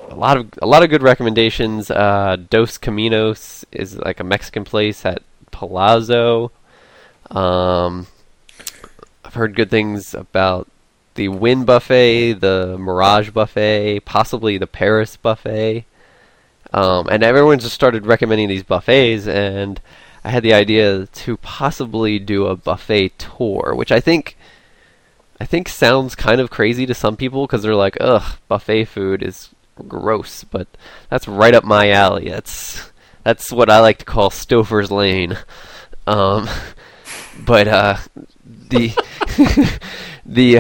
a 0.09 0.15
lot 0.15 0.37
of 0.37 0.49
a 0.61 0.67
lot 0.67 0.83
of 0.83 0.91
good 0.91 1.03
recommendations. 1.03 1.91
Uh, 1.91 2.37
Dos 2.51 2.79
Caminos 2.79 3.65
is 3.73 3.97
like 3.97 4.21
a 4.21 4.25
Mexican 4.25 4.65
place 4.65 5.05
at 5.05 5.23
Palazzo. 5.51 6.51
Um, 7.31 8.07
I've 9.25 9.35
heard 9.35 9.55
good 9.55 9.71
things 9.71 10.15
about 10.15 10.69
the 11.15 11.29
Wynn 11.29 11.65
Buffet, 11.65 12.35
the 12.35 12.77
Mirage 12.79 13.31
Buffet, 13.31 14.01
possibly 14.01 14.59
the 14.59 14.67
Paris 14.67 15.17
Buffet. 15.17 15.85
Um, 16.73 17.09
and 17.11 17.23
everyone's 17.23 17.65
just 17.65 17.75
started 17.75 18.07
recommending 18.07 18.49
these 18.49 18.63
buffets, 18.63 19.27
and 19.27 19.79
I 20.25 20.31
had 20.31 20.43
the 20.43 20.55
idea 20.55 21.07
to 21.07 21.37
possibly 21.39 22.19
do 22.19 22.47
a 22.47 22.57
buffet 22.57 23.19
tour, 23.19 23.75
which 23.75 23.93
I 23.93 24.01
think 24.01 24.37
I 25.41 25.45
think 25.45 25.69
sounds 25.69 26.15
kind 26.15 26.41
of 26.41 26.51
crazy 26.51 26.87
to 26.87 26.95
some 26.95 27.17
people 27.17 27.47
because 27.47 27.63
they're 27.63 27.75
like, 27.75 27.97
"Ugh, 28.01 28.39
buffet 28.49 28.85
food 28.87 29.23
is 29.23 29.51
gross," 29.89 30.45
but 30.45 30.69
that's 31.09 31.27
right 31.27 31.55
up 31.55 31.65
my 31.65 31.91
alley. 31.91 32.29
That's 32.29 32.91
that's 33.25 33.51
what 33.53 33.71
I 33.71 33.81
like 33.81 33.99
to 33.99 34.05
call 34.05 34.31
Stouffer's 34.31 34.91
Lane. 34.91 35.39
Um, 36.07 36.49
but 37.45 37.69
uh, 37.69 37.97
the 38.45 38.93
the 40.27 40.59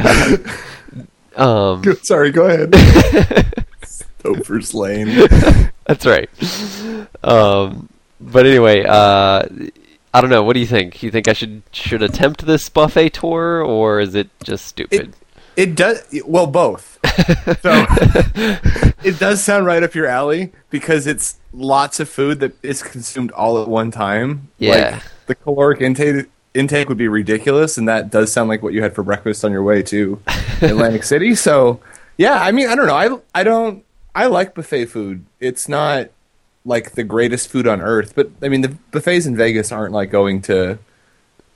uh, 1.37 1.41
um, 1.43 1.83
sorry, 2.02 2.31
go 2.31 2.47
ahead. 2.47 2.75
Stover's 3.85 4.75
Lane. 4.75 5.26
that's 5.87 6.07
right. 6.07 6.31
Um, 7.25 7.88
but 8.21 8.47
anyway, 8.47 8.85
uh, 8.85 9.43
I 10.14 10.21
don't 10.21 10.31
know. 10.31 10.42
What 10.42 10.54
do 10.54 10.61
you 10.61 10.66
think? 10.66 11.02
You 11.02 11.11
think 11.11 11.26
I 11.28 11.33
should 11.33 11.62
should 11.73 12.02
attempt 12.02 12.45
this 12.45 12.69
buffet 12.69 13.11
tour, 13.11 13.62
or 13.62 14.00
is 14.00 14.14
it 14.14 14.28
just 14.45 14.66
stupid? 14.66 15.14
It 15.57 15.75
does 15.75 16.04
well 16.26 16.47
both. 16.47 16.99
So 17.61 17.85
it 19.04 19.19
does 19.19 19.42
sound 19.42 19.66
right 19.66 19.83
up 19.83 19.95
your 19.95 20.07
alley 20.07 20.52
because 20.71 21.07
it's 21.07 21.37
lots 21.52 22.00
of 22.00 22.09
food 22.09 22.40
that 22.40 22.52
is 22.62 22.83
consumed 22.83 23.31
all 23.33 23.61
at 23.61 23.69
one 23.69 23.90
time. 23.90 24.49
Yeah. 24.59 24.71
Like, 24.71 25.02
the 25.26 25.35
caloric 25.35 25.81
intake 25.83 26.26
intake 26.54 26.88
would 26.88 26.99
be 26.99 27.09
ridiculous, 27.09 27.76
and 27.76 27.87
that 27.88 28.11
does 28.11 28.33
sound 28.33 28.49
like 28.49 28.62
what 28.62 28.73
you 28.73 28.83
had 28.83 28.95
for 28.95 29.02
breakfast 29.02 29.45
on 29.45 29.52
your 29.52 29.62
way 29.62 29.83
to 29.85 30.21
Atlantic 30.62 31.02
City. 31.04 31.35
So 31.35 31.81
Yeah, 32.16 32.35
I 32.40 32.52
mean, 32.52 32.69
I 32.69 32.75
don't 32.75 32.87
know. 32.87 32.95
I 32.95 33.40
I 33.40 33.45
don't. 33.45 33.85
I 34.14 34.26
like 34.26 34.54
buffet 34.54 34.87
food. 34.87 35.25
It's 35.40 35.69
not 35.69 36.09
like 36.64 36.92
the 36.92 37.02
greatest 37.04 37.49
food 37.49 37.66
on 37.66 37.81
earth, 37.81 38.14
but 38.14 38.31
I 38.42 38.49
mean, 38.49 38.61
the 38.61 38.69
buffets 38.92 39.26
in 39.26 39.37
Vegas 39.37 39.73
aren't 39.73 39.92
like 39.92 40.11
going 40.11 40.42
to 40.42 40.78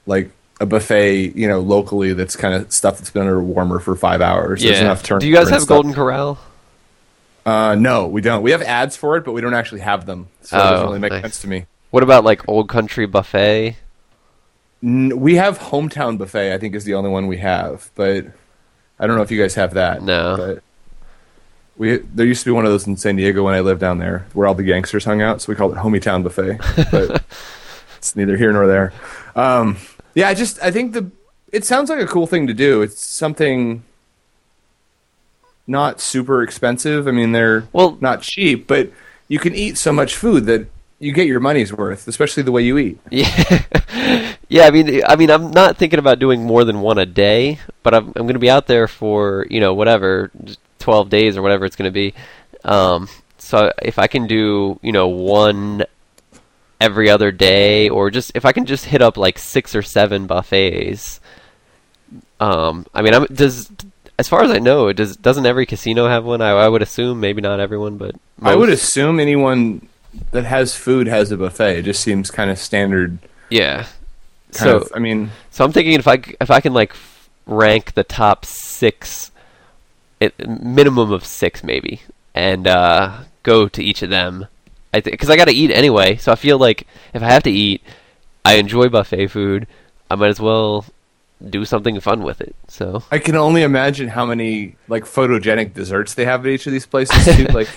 like 0.06 0.30
a 0.60 0.66
buffet, 0.66 1.34
you 1.36 1.46
know, 1.48 1.60
locally 1.60 2.12
that's 2.12 2.34
kind 2.36 2.54
of 2.54 2.72
stuff 2.72 2.98
that's 2.98 3.10
been 3.10 3.22
under 3.22 3.38
a 3.38 3.42
warmer 3.42 3.78
for 3.78 3.94
five 3.94 4.20
hours. 4.20 4.62
There's 4.62 4.80
enough 4.80 5.02
Do 5.02 5.26
you 5.26 5.34
guys 5.34 5.48
have 5.50 5.60
stuff. 5.62 5.68
Golden 5.68 5.92
Corral? 5.94 6.38
Uh, 7.44 7.76
no, 7.76 8.06
we 8.08 8.20
don't. 8.20 8.42
We 8.42 8.50
have 8.50 8.62
ads 8.62 8.96
for 8.96 9.16
it, 9.16 9.24
but 9.24 9.32
we 9.32 9.40
don't 9.40 9.54
actually 9.54 9.80
have 9.82 10.06
them, 10.06 10.26
so 10.42 10.56
it 10.56 10.60
doesn't 10.60 10.78
Oh, 10.78 10.86
really 10.88 10.98
make 10.98 11.12
nice. 11.12 11.22
sense 11.22 11.40
to 11.42 11.48
me. 11.48 11.66
What 11.90 12.02
about 12.02 12.24
like 12.24 12.48
Old 12.48 12.68
Country 12.68 13.06
Buffet? 13.06 13.76
N- 14.82 15.20
We 15.20 15.36
have 15.36 15.58
hometown 15.58 16.18
buffet. 16.18 16.52
I 16.52 16.58
think 16.58 16.74
is 16.74 16.84
the 16.84 16.94
only 16.94 17.10
one 17.10 17.28
we 17.28 17.36
have, 17.38 17.90
but 17.94 18.26
I 18.98 19.06
don't 19.06 19.14
know 19.16 19.22
if 19.22 19.30
you 19.30 19.40
guys 19.40 19.54
have 19.54 19.74
that. 19.74 20.02
No. 20.02 20.36
But 20.36 20.62
we 21.78 21.98
there 21.98 22.26
used 22.26 22.42
to 22.44 22.50
be 22.50 22.52
one 22.54 22.64
of 22.64 22.70
those 22.70 22.86
in 22.86 22.96
San 22.96 23.16
Diego 23.16 23.44
when 23.44 23.54
I 23.54 23.60
lived 23.60 23.80
down 23.80 23.98
there, 23.98 24.26
where 24.32 24.46
all 24.46 24.54
the 24.54 24.62
gangsters 24.62 25.04
hung 25.04 25.20
out. 25.22 25.42
So 25.42 25.52
we 25.52 25.56
called 25.56 25.72
it 25.72 25.78
Hometown 25.78 26.22
Buffet. 26.22 26.58
But 26.90 27.22
it's 27.98 28.16
neither 28.16 28.36
here 28.36 28.52
nor 28.52 28.66
there. 28.66 28.92
Um, 29.34 29.76
yeah, 30.14 30.28
I 30.28 30.34
just 30.34 30.62
I 30.62 30.70
think 30.70 30.92
the 30.92 31.10
it 31.52 31.64
sounds 31.64 31.90
like 31.90 32.00
a 32.00 32.06
cool 32.06 32.26
thing 32.26 32.46
to 32.46 32.54
do. 32.54 32.82
It's 32.82 33.04
something 33.04 33.82
not 35.66 36.00
super 36.00 36.42
expensive. 36.42 37.06
I 37.08 37.10
mean, 37.10 37.32
they're 37.32 37.64
Well- 37.72 37.98
not 38.00 38.22
cheap, 38.22 38.66
but 38.66 38.90
you 39.28 39.38
can 39.38 39.54
eat 39.54 39.76
so 39.76 39.92
much 39.92 40.14
food 40.16 40.46
that 40.46 40.66
you 40.98 41.12
get 41.12 41.26
your 41.26 41.40
money's 41.40 41.72
worth, 41.72 42.06
especially 42.08 42.42
the 42.42 42.52
way 42.52 42.62
you 42.62 42.78
eat. 42.78 42.98
Yeah, 43.10 44.36
yeah. 44.48 44.66
I 44.66 44.70
mean, 44.70 45.02
I 45.04 45.16
mean, 45.16 45.30
I'm 45.30 45.50
not 45.50 45.76
thinking 45.76 45.98
about 45.98 46.20
doing 46.20 46.44
more 46.44 46.62
than 46.64 46.80
one 46.80 46.98
a 46.98 47.06
day, 47.06 47.58
but 47.82 47.94
I'm 47.94 48.06
I'm 48.14 48.22
going 48.22 48.34
to 48.34 48.38
be 48.38 48.48
out 48.50 48.68
there 48.68 48.86
for 48.86 49.44
you 49.50 49.58
know 49.58 49.74
whatever, 49.74 50.30
just 50.86 50.92
twelve 50.92 51.10
days 51.10 51.36
or 51.36 51.42
whatever 51.42 51.64
it's 51.64 51.76
going 51.76 51.88
to 51.88 51.92
be. 51.92 52.14
Um, 52.64 53.08
so 53.38 53.72
if 53.82 53.98
I 53.98 54.06
can 54.06 54.26
do 54.26 54.78
you 54.82 54.92
know 54.92 55.08
one 55.08 55.84
every 56.80 57.10
other 57.10 57.32
day, 57.32 57.88
or 57.88 58.10
just 58.10 58.32
if 58.34 58.44
I 58.44 58.52
can 58.52 58.66
just 58.66 58.84
hit 58.84 59.02
up 59.02 59.16
like 59.16 59.38
six 59.38 59.74
or 59.74 59.82
seven 59.82 60.26
buffets. 60.26 61.20
Um, 62.38 62.86
I 62.94 63.02
mean, 63.02 63.14
I'm, 63.14 63.24
does 63.26 63.70
as 64.18 64.28
far 64.28 64.42
as 64.42 64.50
I 64.50 64.58
know, 64.58 64.92
does 64.92 65.16
doesn't 65.16 65.46
every 65.46 65.66
casino 65.66 66.08
have 66.08 66.24
one? 66.24 66.40
I, 66.40 66.50
I 66.50 66.68
would 66.68 66.82
assume 66.82 67.20
maybe 67.20 67.40
not 67.40 67.60
everyone, 67.60 67.96
but 67.96 68.14
I 68.42 68.54
would 68.54 68.68
assume 68.68 69.20
anyone 69.20 69.88
that 70.30 70.44
has 70.44 70.74
food 70.74 71.06
has 71.06 71.32
a 71.32 71.36
buffet. 71.36 71.78
It 71.78 71.82
just 71.82 72.02
seems 72.02 72.30
kind 72.30 72.50
of 72.50 72.58
standard. 72.58 73.18
yeah. 73.50 73.86
So 74.52 74.78
of, 74.78 74.92
I 74.94 75.00
mean, 75.00 75.30
So 75.50 75.64
I'm 75.64 75.72
thinking 75.72 75.94
if 75.94 76.08
I 76.08 76.22
if 76.40 76.50
I 76.50 76.60
can 76.60 76.72
like 76.72 76.94
rank 77.46 77.94
the 77.94 78.04
top 78.04 78.44
six, 78.44 79.30
it, 80.20 80.48
minimum 80.48 81.12
of 81.12 81.24
six 81.24 81.62
maybe, 81.62 82.02
and 82.34 82.66
uh, 82.66 83.22
go 83.42 83.68
to 83.68 83.82
each 83.82 84.02
of 84.02 84.10
them. 84.10 84.46
I 84.92 85.00
because 85.00 85.30
I 85.30 85.36
got 85.36 85.46
to 85.46 85.52
eat 85.52 85.70
anyway, 85.70 86.16
so 86.16 86.32
I 86.32 86.36
feel 86.36 86.58
like 86.58 86.86
if 87.12 87.22
I 87.22 87.26
have 87.26 87.42
to 87.44 87.50
eat, 87.50 87.82
I 88.44 88.54
enjoy 88.54 88.88
buffet 88.88 89.28
food. 89.28 89.66
I 90.10 90.14
might 90.14 90.28
as 90.28 90.40
well 90.40 90.86
do 91.50 91.64
something 91.64 91.98
fun 92.00 92.22
with 92.22 92.40
it. 92.40 92.54
So 92.68 93.02
I 93.10 93.18
can 93.18 93.36
only 93.36 93.62
imagine 93.62 94.08
how 94.08 94.26
many 94.26 94.76
like 94.88 95.04
photogenic 95.04 95.74
desserts 95.74 96.14
they 96.14 96.24
have 96.24 96.46
at 96.46 96.52
each 96.52 96.66
of 96.66 96.72
these 96.72 96.86
places 96.86 97.36
too. 97.36 97.44
like, 97.52 97.68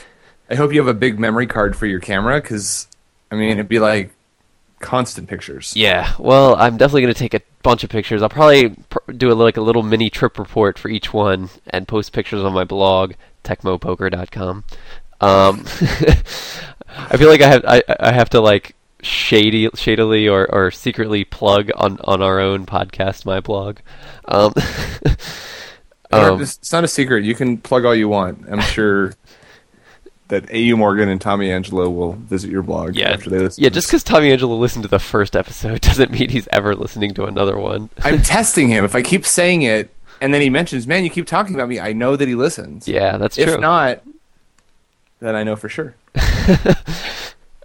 I 0.50 0.56
hope 0.56 0.74
you 0.74 0.80
have 0.80 0.88
a 0.88 0.94
big 0.94 1.20
memory 1.20 1.48
card 1.48 1.76
for 1.76 1.86
your 1.86 2.00
camera 2.00 2.42
because, 2.42 2.88
I 3.32 3.36
mean, 3.36 3.52
it'd 3.52 3.68
be 3.68 3.80
like 3.80 4.12
constant 4.80 5.28
pictures. 5.28 5.74
yeah, 5.76 6.14
well, 6.18 6.56
I'm 6.56 6.78
definitely 6.78 7.02
gonna 7.02 7.14
take 7.14 7.34
a 7.34 7.42
bunch 7.64 7.84
of 7.84 7.90
pictures. 7.90 8.22
I'll 8.22 8.30
probably 8.30 8.70
pr- 8.70 9.12
do 9.12 9.32
a, 9.32 9.34
like 9.34 9.58
a 9.58 9.62
little 9.62 9.84
mini 9.84 10.10
trip 10.10 10.38
report 10.40 10.80
for 10.80 10.90
each 10.90 11.14
one 11.14 11.50
and 11.68 11.88
post 11.88 12.14
pictures 12.14 12.44
on 12.44 12.54
my 12.54 12.64
blog 12.64 13.14
tecmopoker.com. 13.44 14.64
Um, 15.22 15.66
I 16.98 17.18
feel 17.18 17.30
like 17.30 17.42
I 17.42 17.48
have 17.48 17.66
I, 17.66 17.84
I 18.00 18.12
have 18.12 18.30
to 18.32 18.42
like 18.42 18.76
shady 19.02 19.70
shadily 19.76 20.28
or, 20.28 20.52
or 20.54 20.72
secretly 20.72 21.24
plug 21.24 21.72
on, 21.76 22.00
on 22.04 22.22
our 22.22 22.40
own 22.40 22.66
podcast 22.66 23.26
my 23.26 23.40
blog. 23.40 23.78
Um, 24.26 24.54
um, 26.12 26.42
it's 26.42 26.72
not 26.72 26.84
a 26.84 26.88
secret. 26.88 27.24
You 27.24 27.36
can 27.36 27.58
plug 27.58 27.86
all 27.86 27.96
you 27.96 28.10
want. 28.10 28.46
I'm 28.50 28.62
sure 28.62 29.14
that 30.30 30.50
AU 30.52 30.76
Morgan 30.78 31.10
and 31.10 31.20
Tommy 31.20 31.52
Angelo 31.52 31.90
will 31.90 32.14
visit 32.14 32.50
your 32.50 32.64
blog 32.64 32.96
yeah, 32.96 33.12
after 33.12 33.30
they 33.30 33.40
listen. 33.40 33.64
yeah. 33.64 33.70
Just 33.70 33.88
because 33.88 34.04
Tommy 34.04 34.32
Angelo 34.32 34.56
listened 34.56 34.84
to 34.84 34.90
the 34.90 35.00
first 35.00 35.36
episode 35.36 35.82
doesn't 35.90 36.12
mean 36.12 36.30
he's 36.30 36.48
ever 36.52 36.76
listening 36.76 37.14
to 37.16 37.26
another 37.26 37.58
one. 37.58 37.90
I'm 38.04 38.22
testing 38.22 38.70
him. 38.70 38.86
If 38.86 38.96
I 38.96 39.02
keep 39.02 39.26
saying 39.26 39.64
it 39.64 39.90
and 40.22 40.34
then 40.34 40.42
he 40.42 40.50
mentions, 40.50 40.88
"Man, 40.88 41.04
you 41.04 41.10
keep 41.10 41.28
talking 41.28 41.56
about 41.56 41.68
me," 41.68 41.80
I 41.80 41.94
know 41.94 42.16
that 42.16 42.28
he 42.28 42.36
listens. 42.36 42.88
Yeah, 42.88 43.18
that's 43.18 43.38
If 43.38 43.46
true. 43.46 43.56
If 43.56 43.60
not, 43.60 44.02
then 45.20 45.36
I 45.36 45.44
know 45.44 45.56
for 45.56 45.70
sure. 45.70 45.96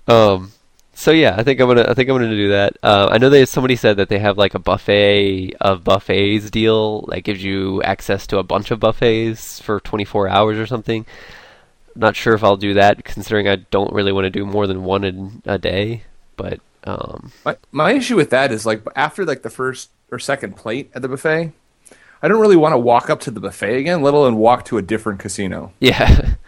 Um. 0.07 0.53
So 0.97 1.11
yeah, 1.11 1.35
I 1.37 1.43
think 1.43 1.61
I'm 1.61 1.67
gonna. 1.67 1.87
I 1.89 1.95
think 1.95 2.09
I'm 2.09 2.17
gonna 2.17 2.29
do 2.29 2.51
that. 2.51 2.77
Uh, 2.83 3.09
I 3.11 3.19
know 3.19 3.31
that 3.31 3.49
somebody 3.49 3.75
said 3.75 3.97
that 3.97 4.09
they 4.09 4.19
have 4.19 4.39
like 4.39 4.55
a 4.55 4.59
buffet 4.59 5.55
of 5.61 5.83
buffets 5.83 6.51
deal 6.51 7.03
that 7.07 7.23
gives 7.23 7.43
you 7.43 7.83
access 7.83 8.27
to 8.29 8.39
a 8.39 8.43
bunch 8.43 8.71
of 8.71 8.81
buffets 8.81 9.61
for 9.61 9.81
24 9.81 10.29
hours 10.29 10.59
or 10.59 10.67
something. 10.67 11.07
Not 11.97 12.17
sure 12.17 12.35
if 12.35 12.43
I'll 12.43 12.57
do 12.57 12.75
that, 12.75 13.05
considering 13.05 13.49
I 13.49 13.57
don't 13.57 13.93
really 13.93 14.13
want 14.13 14.25
to 14.25 14.31
do 14.31 14.45
more 14.45 14.67
than 14.67 14.85
one 14.85 15.05
in 15.05 15.43
a 15.45 15.59
day. 15.59 16.03
But 16.37 16.61
um, 16.85 17.33
My 17.45 17.57
my 17.73 17.93
issue 17.93 18.17
with 18.17 18.31
that 18.31 18.51
is 18.53 18.67
like 18.67 18.83
after 18.97 19.25
like 19.25 19.43
the 19.43 19.51
first 19.51 19.91
or 20.11 20.19
second 20.19 20.57
plate 20.57 20.91
at 20.95 21.03
the 21.03 21.09
buffet, 21.09 21.53
I 22.23 22.29
don't 22.29 22.41
really 22.41 22.57
want 22.57 22.73
to 22.73 22.79
walk 22.79 23.11
up 23.11 23.21
to 23.21 23.31
the 23.31 23.41
buffet 23.41 23.79
again, 23.79 24.03
let 24.03 24.15
alone 24.15 24.37
walk 24.37 24.65
to 24.67 24.79
a 24.79 24.83
different 24.83 25.21
casino. 25.21 25.73
yeah. 25.81 26.35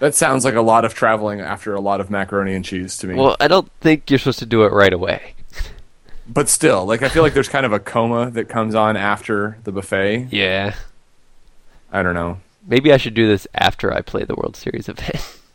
That 0.00 0.14
sounds 0.14 0.46
like 0.46 0.54
a 0.54 0.62
lot 0.62 0.86
of 0.86 0.94
traveling 0.94 1.42
after 1.42 1.74
a 1.74 1.80
lot 1.80 2.00
of 2.00 2.08
macaroni 2.08 2.54
and 2.54 2.64
cheese 2.64 2.96
to 2.98 3.06
me. 3.06 3.16
well, 3.16 3.36
I 3.38 3.48
don't 3.48 3.70
think 3.82 4.08
you're 4.08 4.18
supposed 4.18 4.38
to 4.38 4.46
do 4.46 4.62
it 4.62 4.72
right 4.72 4.94
away. 4.94 5.34
but 6.26 6.48
still, 6.48 6.86
like 6.86 7.02
I 7.02 7.10
feel 7.10 7.22
like 7.22 7.34
there's 7.34 7.50
kind 7.50 7.66
of 7.66 7.72
a 7.74 7.78
coma 7.78 8.30
that 8.30 8.48
comes 8.48 8.74
on 8.74 8.96
after 8.96 9.58
the 9.64 9.72
buffet. 9.72 10.28
Yeah. 10.30 10.74
I 11.92 12.02
don't 12.02 12.14
know. 12.14 12.38
Maybe 12.66 12.92
I 12.92 12.96
should 12.96 13.14
do 13.14 13.26
this 13.26 13.46
after 13.54 13.92
I 13.92 14.00
play 14.00 14.24
the 14.24 14.34
World 14.34 14.56
Series 14.56 14.88
event. 14.88 15.36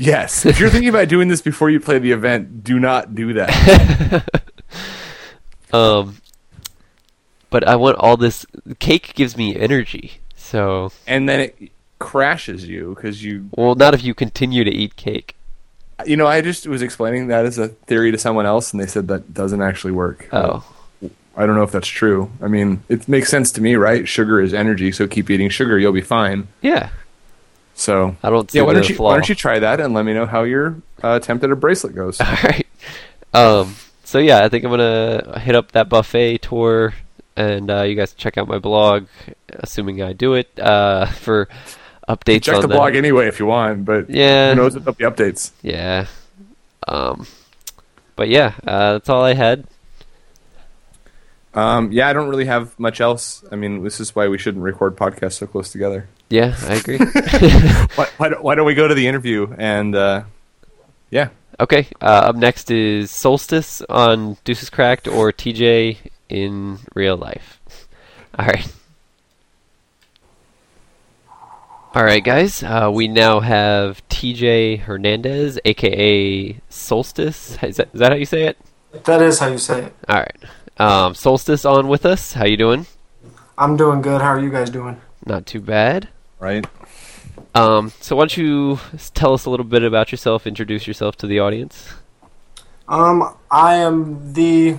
Yes, 0.00 0.46
if 0.46 0.58
you're 0.58 0.70
thinking 0.70 0.88
about 0.88 1.08
doing 1.08 1.28
this 1.28 1.42
before 1.42 1.68
you 1.68 1.78
play 1.78 1.98
the 1.98 2.12
event, 2.12 2.64
do 2.64 2.78
not 2.78 3.14
do 3.14 3.34
that. 3.34 4.24
um. 5.74 6.22
But 7.50 7.68
I 7.68 7.76
want 7.76 7.98
all 7.98 8.16
this. 8.16 8.46
Cake 8.78 9.12
gives 9.14 9.36
me 9.36 9.54
energy, 9.54 10.20
so 10.34 10.90
and 11.06 11.28
then 11.28 11.40
it 11.40 11.70
crashes 11.98 12.66
you 12.66 12.94
because 12.94 13.22
you 13.22 13.50
Well, 13.54 13.74
not 13.74 13.92
if 13.92 14.02
you 14.02 14.14
continue 14.14 14.64
to 14.64 14.70
eat 14.70 14.96
cake. 14.96 15.36
You 16.06 16.16
know, 16.16 16.26
I 16.26 16.40
just 16.40 16.66
was 16.66 16.80
explaining 16.80 17.26
that 17.26 17.44
as 17.44 17.58
a 17.58 17.68
theory 17.68 18.10
to 18.10 18.16
someone 18.16 18.46
else, 18.46 18.72
and 18.72 18.82
they 18.82 18.86
said 18.86 19.06
that 19.08 19.34
doesn't 19.34 19.60
actually 19.60 19.92
work. 19.92 20.30
Oh, 20.32 20.64
I 21.36 21.46
don't 21.46 21.54
know 21.56 21.62
if 21.62 21.70
that's 21.72 21.88
true. 21.88 22.30
I 22.42 22.48
mean, 22.48 22.82
it 22.88 23.08
makes 23.08 23.28
sense 23.30 23.52
to 23.52 23.60
me, 23.60 23.76
right? 23.76 24.06
Sugar 24.08 24.40
is 24.40 24.52
energy, 24.52 24.92
so 24.92 25.06
keep 25.06 25.30
eating 25.30 25.48
sugar, 25.48 25.78
you'll 25.78 25.92
be 25.92 26.00
fine. 26.02 26.48
yeah. 26.62 26.90
So, 27.74 28.14
I 28.22 28.28
don't 28.28 28.50
see 28.50 28.58
yeah, 28.58 28.64
why 28.64 28.74
don't 28.74 28.86
you 28.86 28.94
flaw. 28.94 29.06
why 29.08 29.14
don't 29.14 29.28
you 29.28 29.34
try 29.34 29.58
that 29.58 29.80
and 29.80 29.94
let 29.94 30.04
me 30.04 30.12
know 30.12 30.26
how 30.26 30.42
your 30.42 30.76
uh, 31.02 31.12
attempt 31.22 31.42
at 31.44 31.50
a 31.50 31.56
bracelet 31.56 31.94
goes? 31.94 32.20
All 32.20 32.26
right. 32.44 32.66
Um. 33.32 33.74
So 34.04 34.18
yeah, 34.18 34.44
I 34.44 34.50
think 34.50 34.64
I'm 34.64 34.70
gonna 34.70 35.38
hit 35.40 35.54
up 35.54 35.72
that 35.72 35.88
buffet 35.88 36.38
tour, 36.42 36.92
and 37.36 37.70
uh, 37.70 37.82
you 37.82 37.94
guys 37.94 38.12
check 38.12 38.36
out 38.36 38.48
my 38.48 38.58
blog, 38.58 39.06
assuming 39.48 40.02
I 40.02 40.12
do 40.12 40.34
it, 40.34 40.50
uh, 40.58 41.06
for 41.06 41.48
updates 42.06 42.42
Check 42.42 42.56
on 42.56 42.60
the 42.62 42.66
that. 42.68 42.74
blog 42.74 42.96
anyway 42.96 43.28
if 43.28 43.38
you 43.40 43.46
want, 43.46 43.86
but 43.86 44.10
Yeah. 44.10 44.50
who 44.50 44.56
knows 44.56 44.74
there'll 44.74 44.92
be 44.92 45.04
updates. 45.04 45.52
Yeah. 45.62 46.06
Um. 46.86 47.26
But 48.14 48.28
yeah, 48.28 48.52
uh, 48.66 48.92
that's 48.94 49.08
all 49.08 49.24
I 49.24 49.32
had. 49.32 49.64
Um, 51.52 51.90
yeah, 51.90 52.08
I 52.08 52.12
don't 52.12 52.28
really 52.28 52.44
have 52.46 52.78
much 52.78 53.00
else. 53.00 53.44
I 53.50 53.56
mean, 53.56 53.82
this 53.82 53.98
is 54.00 54.14
why 54.14 54.28
we 54.28 54.38
shouldn't 54.38 54.62
record 54.62 54.96
podcasts 54.96 55.34
so 55.34 55.46
close 55.46 55.70
together. 55.72 56.08
Yeah, 56.28 56.54
I 56.68 56.74
agree. 56.74 56.98
why, 57.96 58.08
why, 58.18 58.28
don't- 58.28 58.42
why 58.44 58.54
don't 58.54 58.66
we 58.66 58.74
go 58.74 58.86
to 58.86 58.94
the 58.94 59.08
interview 59.08 59.52
and 59.58 59.94
uh, 59.96 60.22
yeah, 61.10 61.30
Okay, 61.60 61.88
uh, 62.00 62.04
up 62.30 62.36
next 62.36 62.70
is 62.70 63.10
Solstice 63.10 63.82
on 63.90 64.38
Deuces 64.44 64.70
Cracked 64.70 65.06
or 65.06 65.30
TJ 65.30 65.98
in 66.30 66.78
real 66.94 67.18
life. 67.18 67.60
Alright. 68.38 68.72
Alright, 71.94 72.24
guys, 72.24 72.62
uh, 72.62 72.90
we 72.90 73.08
now 73.08 73.40
have 73.40 74.00
TJ 74.08 74.80
Hernandez, 74.80 75.58
aka 75.66 76.58
Solstice. 76.70 77.62
Is 77.62 77.76
that, 77.76 77.88
is 77.92 77.98
that 78.00 78.12
how 78.12 78.16
you 78.16 78.24
say 78.24 78.44
it? 78.44 78.56
That 79.04 79.20
is 79.20 79.38
how 79.38 79.48
you 79.48 79.58
say 79.58 79.84
it. 79.84 79.94
Alright. 80.08 80.36
Um, 80.80 81.14
Solstice 81.14 81.64
on 81.64 81.88
with 81.88 82.06
us. 82.06 82.32
How 82.32 82.46
you 82.46 82.56
doing? 82.56 82.86
I'm 83.58 83.76
doing 83.76 84.00
good. 84.00 84.22
How 84.22 84.28
are 84.28 84.40
you 84.40 84.50
guys 84.50 84.70
doing? 84.70 85.00
Not 85.26 85.44
too 85.46 85.60
bad. 85.60 86.08
right. 86.38 86.66
Um, 87.54 87.92
so 88.00 88.14
why 88.16 88.22
don't 88.22 88.36
you 88.36 88.78
tell 89.12 89.34
us 89.34 89.44
a 89.44 89.50
little 89.50 89.64
bit 89.66 89.82
about 89.82 90.12
yourself, 90.12 90.46
introduce 90.46 90.86
yourself 90.86 91.16
to 91.16 91.26
the 91.26 91.40
audience? 91.40 91.92
Um, 92.88 93.34
I 93.50 93.74
am 93.74 94.32
the 94.34 94.78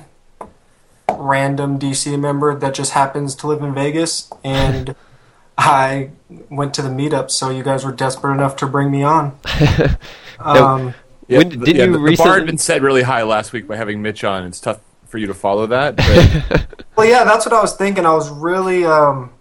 random 1.10 1.78
DC 1.78 2.18
member 2.18 2.56
that 2.58 2.74
just 2.74 2.94
happens 2.94 3.36
to 3.36 3.48
live 3.48 3.62
in 3.62 3.74
Vegas, 3.74 4.32
and 4.44 4.96
I 5.58 6.12
went 6.50 6.74
to 6.76 6.82
the 6.82 6.90
meetup, 6.90 7.30
so 7.30 7.50
you 7.50 7.62
guys 7.62 7.84
were 7.86 7.92
desperate 7.92 8.34
enough 8.34 8.56
to 8.58 8.66
bring 8.68 8.90
me 8.92 9.04
on. 9.04 9.38
Um, 10.44 10.96
Yeah, 11.28 11.38
When- 11.38 11.50
the- 11.50 11.58
did 11.66 11.76
yeah, 11.78 11.84
you 11.86 11.92
the, 11.92 12.00
the 12.00 12.16
bar 12.18 12.34
had 12.40 12.48
been 12.48 12.58
set 12.58 12.82
really 12.82 13.04
high 13.04 13.22
last 13.22 13.54
week 13.54 13.68
by 13.68 13.76
having 13.76 14.02
Mitch 14.02 14.24
on. 14.24 14.44
It's 14.46 14.60
tough 14.60 14.80
for 15.12 15.18
you 15.20 15.28
to 15.28 15.34
follow 15.34 15.68
that. 15.68 15.96
But 15.98 16.66
well, 16.96 17.06
yeah, 17.08 17.24
that's 17.26 17.46
what 17.46 17.54
I 17.54 17.62
was 17.62 17.76
thinking. 17.76 18.06
I 18.06 18.14
was 18.14 18.30
really, 18.30 18.86
um, 18.86 19.32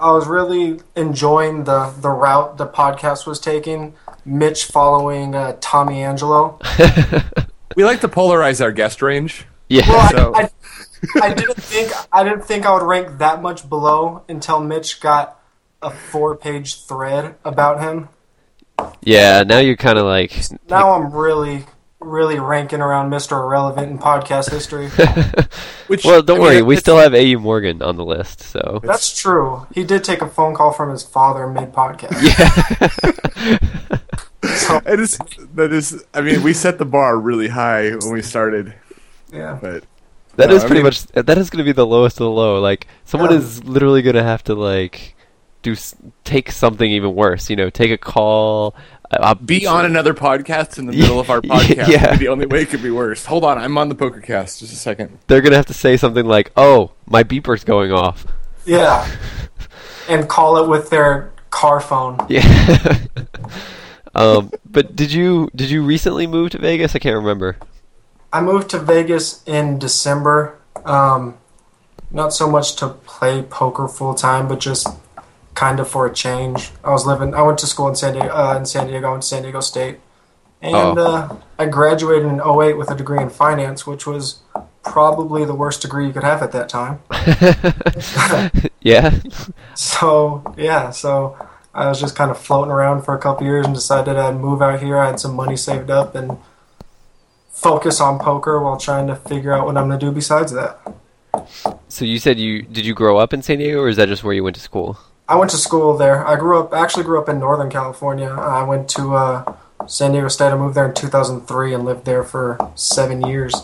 I 0.00 0.10
was 0.10 0.26
really 0.26 0.80
enjoying 0.96 1.64
the 1.64 1.94
the 2.00 2.10
route 2.10 2.58
the 2.58 2.66
podcast 2.66 3.26
was 3.26 3.40
taking. 3.40 3.94
Mitch 4.24 4.64
following 4.66 5.34
uh, 5.34 5.56
Tommy 5.60 6.02
Angelo. 6.02 6.58
we 7.76 7.84
like 7.84 8.00
to 8.02 8.08
polarize 8.08 8.60
our 8.62 8.72
guest 8.72 9.00
range. 9.00 9.46
yeah. 9.68 9.88
Well, 9.88 10.10
So- 10.10 10.32
I, 10.34 10.50
I, 11.22 11.28
I 11.30 11.34
didn't 11.34 11.56
think 11.62 11.92
I 12.12 12.24
didn't 12.24 12.42
think 12.44 12.66
I 12.66 12.74
would 12.74 12.82
rank 12.82 13.18
that 13.18 13.40
much 13.40 13.66
below 13.68 14.24
until 14.28 14.60
Mitch 14.60 15.00
got 15.00 15.40
a 15.80 15.90
four 15.90 16.36
page 16.36 16.84
thread 16.84 17.36
about 17.44 17.80
him. 17.80 18.08
yeah. 19.02 19.44
Now 19.44 19.60
you're 19.60 19.76
kind 19.76 19.96
of 19.98 20.04
like. 20.06 20.32
Now 20.68 20.92
I'm 20.92 21.10
really, 21.12 21.64
really 22.00 22.38
ranking 22.38 22.80
around 22.80 23.10
Mr. 23.10 23.32
Irrelevant 23.32 23.90
in 23.90 23.98
podcast 23.98 24.50
history. 24.50 24.88
Which 25.88 26.04
Well, 26.04 26.22
don't 26.22 26.36
I 26.36 26.40
mean, 26.40 26.48
worry. 26.48 26.62
We 26.62 26.76
still 26.76 26.96
have 26.98 27.14
AU 27.14 27.38
Morgan 27.38 27.82
on 27.82 27.96
the 27.96 28.04
list, 28.04 28.40
so. 28.40 28.80
That's 28.84 29.16
true. 29.20 29.66
He 29.74 29.82
did 29.84 30.04
take 30.04 30.22
a 30.22 30.28
phone 30.28 30.54
call 30.54 30.72
from 30.72 30.90
his 30.90 31.02
father 31.02 31.46
mid 31.48 31.72
podcast. 31.72 32.22
Yeah. 32.22 33.58
So, 34.56 34.80
It 34.86 35.00
is, 35.00 35.18
that 35.54 35.72
is. 35.72 36.04
I 36.14 36.20
mean, 36.20 36.42
we 36.42 36.52
set 36.52 36.78
the 36.78 36.84
bar 36.84 37.18
really 37.18 37.48
high 37.48 37.90
when 37.90 38.12
we 38.12 38.22
started, 38.22 38.72
yeah. 39.32 39.58
but 39.60 39.84
That 40.36 40.48
No, 40.50 40.54
is 40.54 40.62
I 40.62 40.66
pretty 40.66 40.80
mean- 40.80 40.84
much. 40.84 41.06
That 41.08 41.36
is 41.38 41.50
going 41.50 41.58
to 41.58 41.64
be 41.64 41.72
the 41.72 41.86
lowest 41.86 42.16
of 42.20 42.24
the 42.24 42.30
low. 42.30 42.60
Like 42.60 42.86
someone 43.04 43.30
Yeah. 43.30 43.38
is 43.38 43.64
literally 43.64 44.00
going 44.02 44.14
to 44.16 44.22
have 44.22 44.44
to 44.44 44.54
like 44.54 45.16
do 45.62 45.74
take 46.24 46.52
something 46.52 46.88
even 46.90 47.14
worse. 47.14 47.50
You 47.50 47.56
know, 47.56 47.68
take 47.70 47.90
a 47.90 47.98
call. 47.98 48.74
Uh, 49.10 49.34
be 49.34 49.66
on 49.66 49.86
another 49.86 50.12
podcast 50.12 50.78
in 50.78 50.86
the 50.86 50.92
middle 50.92 51.18
of 51.18 51.30
our 51.30 51.40
podcast. 51.42 52.10
would 52.10 52.18
be 52.18 52.26
The 52.26 52.28
only 52.28 52.46
way 52.46 52.62
it 52.62 52.68
could 52.68 52.82
be 52.82 52.90
worse. 52.90 53.24
Hold 53.24 53.44
on, 53.44 53.56
I'm 53.56 53.78
on 53.78 53.88
the 53.88 53.94
poker 53.94 54.20
cast. 54.20 54.60
Just 54.60 54.72
a 54.72 54.76
second. 54.76 55.18
They're 55.28 55.40
going 55.40 55.52
to 55.52 55.56
have 55.56 55.66
to 55.66 55.74
say 55.74 55.96
something 55.96 56.26
like, 56.26 56.52
"Oh, 56.56 56.92
my 57.06 57.22
beeper's 57.22 57.64
going 57.64 57.92
off." 57.92 58.26
Yeah. 58.64 59.08
And 60.10 60.26
call 60.26 60.56
it 60.56 60.66
with 60.66 60.88
their 60.88 61.30
car 61.50 61.80
phone. 61.80 62.16
Yeah. 62.30 62.96
um, 64.14 64.50
but 64.64 64.96
did 64.96 65.12
you 65.12 65.50
did 65.54 65.70
you 65.70 65.82
recently 65.82 66.26
move 66.26 66.48
to 66.52 66.58
Vegas? 66.58 66.96
I 66.96 66.98
can't 66.98 67.16
remember. 67.16 67.58
I 68.32 68.40
moved 68.40 68.70
to 68.70 68.78
Vegas 68.78 69.42
in 69.44 69.78
December. 69.78 70.58
Um, 70.86 71.36
not 72.10 72.32
so 72.32 72.50
much 72.50 72.76
to 72.76 72.88
play 72.88 73.42
poker 73.42 73.86
full 73.86 74.14
time, 74.14 74.48
but 74.48 74.60
just 74.60 74.88
kind 75.58 75.80
of 75.80 75.88
for 75.88 76.06
a 76.06 76.12
change. 76.14 76.70
I 76.84 76.90
was 76.90 77.04
living. 77.04 77.34
I 77.34 77.42
went 77.42 77.58
to 77.58 77.66
school 77.66 77.88
in 77.88 77.96
San 77.96 78.12
Diego, 78.14 78.28
uh, 78.32 78.56
in 78.56 78.64
San 78.64 78.86
Diego, 78.86 79.12
in 79.14 79.22
San 79.22 79.42
Diego 79.42 79.60
State, 79.60 79.96
and 80.62 80.98
Oh. 80.98 81.04
uh, 81.04 81.36
I 81.58 81.66
graduated 81.66 82.26
in 82.34 82.40
08 82.40 82.74
with 82.78 82.90
a 82.90 82.94
degree 82.94 83.20
in 83.20 83.28
finance, 83.30 83.84
which 83.86 84.06
was 84.06 84.38
probably 84.84 85.44
the 85.44 85.54
worst 85.54 85.82
degree 85.82 86.06
you 86.06 86.12
could 86.12 86.22
have 86.32 86.42
at 86.42 86.52
that 86.52 86.68
time. 86.68 87.00
Yeah. 88.80 89.18
So 89.74 90.54
yeah, 90.56 90.90
so 90.90 91.36
I 91.74 91.88
was 91.88 92.00
just 92.00 92.14
kind 92.16 92.30
of 92.30 92.38
floating 92.38 92.70
around 92.70 93.02
for 93.02 93.12
a 93.14 93.18
couple 93.18 93.44
years 93.46 93.66
and 93.66 93.74
decided 93.74 94.16
I'd 94.16 94.36
move 94.36 94.62
out 94.62 94.80
here. 94.80 94.96
I 94.96 95.06
had 95.06 95.20
some 95.20 95.34
money 95.34 95.56
saved 95.56 95.90
up 95.90 96.14
and 96.14 96.38
focus 97.50 98.00
on 98.00 98.18
poker 98.18 98.60
while 98.62 98.78
trying 98.78 99.06
to 99.08 99.16
figure 99.16 99.52
out 99.52 99.66
what 99.66 99.76
I'm 99.76 99.88
gonna 99.88 99.98
do 99.98 100.12
besides 100.12 100.52
that. 100.52 100.78
So 101.88 102.04
you 102.04 102.18
said 102.18 102.38
you 102.38 102.62
did 102.62 102.86
you 102.86 102.94
grow 102.94 103.18
up 103.18 103.32
in 103.34 103.42
San 103.42 103.58
Diego, 103.58 103.80
or 103.82 103.88
is 103.88 103.96
that 103.96 104.08
just 104.08 104.22
where 104.24 104.32
you 104.32 104.44
went 104.44 104.56
to 104.56 104.62
school? 104.62 104.96
I 105.28 105.36
went 105.36 105.50
to 105.50 105.56
school 105.58 105.96
there. 105.96 106.26
I 106.26 106.36
grew 106.36 106.58
up 106.60 106.72
actually 106.72 107.04
grew 107.04 107.20
up 107.20 107.28
in 107.28 107.38
Northern 107.38 107.70
California. 107.70 108.30
I 108.30 108.62
went 108.62 108.88
to 108.90 109.14
uh, 109.14 109.54
San 109.86 110.12
Diego 110.12 110.28
State. 110.28 110.48
I 110.52 110.56
moved 110.56 110.74
there 110.74 110.86
in 110.88 110.94
2003 110.94 111.74
and 111.74 111.84
lived 111.84 112.04
there 112.06 112.24
for 112.24 112.56
seven 112.74 113.22
years. 113.22 113.54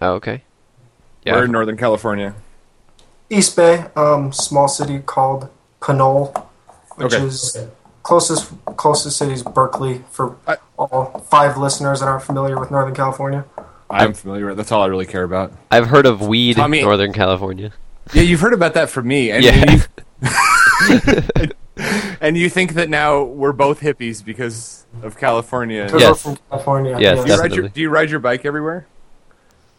Oh, 0.00 0.12
okay. 0.14 0.44
Yeah. 1.24 1.34
We're 1.34 1.44
in 1.46 1.52
Northern 1.52 1.76
California. 1.76 2.34
East 3.28 3.56
Bay, 3.56 3.86
um, 3.96 4.32
small 4.32 4.68
city 4.68 4.98
called 5.00 5.48
Pinole, 5.84 6.32
which 6.96 7.12
Okay. 7.14 7.24
is 7.24 7.56
closest 8.02 8.52
closest 8.76 9.18
city 9.18 9.32
is 9.32 9.42
Berkeley 9.42 10.04
for 10.10 10.36
I- 10.46 10.56
all 10.78 11.24
five 11.28 11.56
listeners 11.58 12.00
that 12.00 12.06
aren't 12.06 12.22
familiar 12.22 12.58
with 12.58 12.70
Northern 12.70 12.94
California. 12.94 13.44
I'm 13.90 14.12
familiar. 14.14 14.46
with 14.46 14.56
That's 14.56 14.70
all 14.70 14.82
I 14.82 14.86
really 14.86 15.06
care 15.06 15.24
about. 15.24 15.52
I've 15.72 15.88
heard 15.88 16.06
of 16.06 16.22
weed 16.22 16.54
Tommy- 16.56 16.78
in 16.78 16.84
Northern 16.84 17.12
California. 17.12 17.72
Yeah, 18.12 18.22
you've 18.22 18.40
heard 18.40 18.54
about 18.54 18.74
that 18.74 18.88
from 18.90 19.08
me. 19.08 19.30
And 19.32 19.44
Yeah. 19.44 19.72
you- 19.72 19.80
and 22.20 22.36
you 22.36 22.48
think 22.50 22.74
that 22.74 22.88
now 22.88 23.22
we're 23.22 23.52
both 23.52 23.80
hippies 23.80 24.24
because 24.24 24.86
of 25.02 25.16
California. 25.18 25.84
Because 25.84 26.00
Yes. 26.02 26.24
we're 26.24 26.34
from 26.34 26.44
California. 26.50 26.96
Yes, 27.00 27.24
Do 27.24 27.30
you, 27.32 27.38
ride 27.40 27.54
your, 27.54 27.68
do 27.68 27.80
you 27.80 27.90
ride 27.90 28.10
your 28.10 28.20
bike 28.20 28.44
everywhere? 28.44 28.86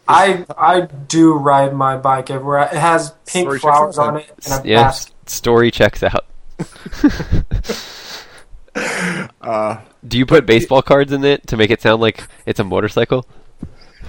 I 0.08 0.44
I 0.58 0.80
do 0.82 1.34
ride 1.34 1.72
my 1.74 1.96
bike 1.96 2.28
everywhere. 2.30 2.62
It 2.62 2.72
has 2.78 3.12
pink 3.26 3.46
Story 3.46 3.58
flowers 3.60 3.98
on 3.98 4.16
it 4.16 4.30
and 4.50 4.64
a 4.64 4.68
Yeah. 4.68 4.82
basket. 4.82 5.12
Story 5.30 5.70
checks 5.70 6.02
out. 6.02 6.26
Uh, 9.42 9.80
Do 10.06 10.16
you 10.16 10.24
put 10.24 10.46
baseball 10.46 10.80
cards 10.82 11.12
in 11.12 11.24
it 11.24 11.46
to 11.48 11.56
make 11.58 11.70
it 11.70 11.82
sound 11.82 12.00
like 12.00 12.26
it's 12.46 12.58
a 12.58 12.64
motorcycle? 12.64 13.26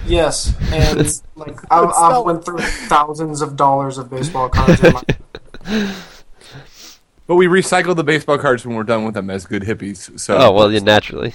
Yes, 0.06 0.54
and 0.72 0.98
like 1.36 1.56
I, 1.70 1.84
It's 1.84 1.98
I 1.98 2.10
not- 2.10 2.24
went 2.24 2.44
through 2.44 2.58
thousands 2.60 3.42
of 3.42 3.56
dollars 3.56 3.98
of 3.98 4.08
baseball 4.10 4.48
cards. 4.48 4.82
In 4.82 4.92
my, 4.94 5.94
but 7.26 7.36
we 7.36 7.46
recycle 7.46 7.94
the 7.96 8.04
baseball 8.04 8.38
cards 8.38 8.66
when 8.66 8.76
we're 8.76 8.82
done 8.84 9.04
with 9.04 9.14
them 9.14 9.30
as 9.30 9.46
good 9.46 9.62
hippies. 9.62 10.18
So 10.20 10.36
Oh 10.36 10.52
well, 10.52 10.72
yeah, 10.72 10.80
naturally. 10.80 11.34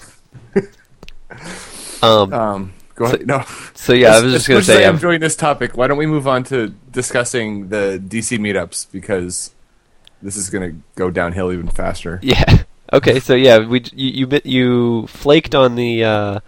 um. 2.01 2.33
Um, 2.33 2.73
go 2.95 3.05
ahead. 3.05 3.25
No. 3.27 3.43
So 3.73 3.93
yeah, 3.93 4.15
I 4.15 4.21
was 4.21 4.33
just 4.33 4.47
gonna 4.47 4.61
say. 4.61 4.77
I 4.83 4.87
am 4.87 4.89
I've- 4.89 4.95
enjoying 4.97 5.19
this 5.19 5.35
topic. 5.35 5.75
Why 5.77 5.87
don't 5.87 5.97
we 5.97 6.05
move 6.05 6.27
on 6.27 6.43
to 6.45 6.69
discussing 6.91 7.69
the 7.69 8.01
DC 8.03 8.37
meetups 8.39 8.87
because 8.91 9.51
this 10.21 10.35
is 10.35 10.49
going 10.49 10.69
to 10.69 10.77
go 10.95 11.09
downhill 11.09 11.51
even 11.51 11.67
faster. 11.69 12.19
Yeah. 12.29 12.63
Okay. 12.91 13.19
So 13.19 13.35
yeah, 13.35 13.59
we 13.59 13.83
you 13.93 14.27
you, 14.27 14.41
you 14.43 15.07
flaked 15.07 15.53
on 15.55 15.75
the 15.75 16.03
uh, 16.03 16.39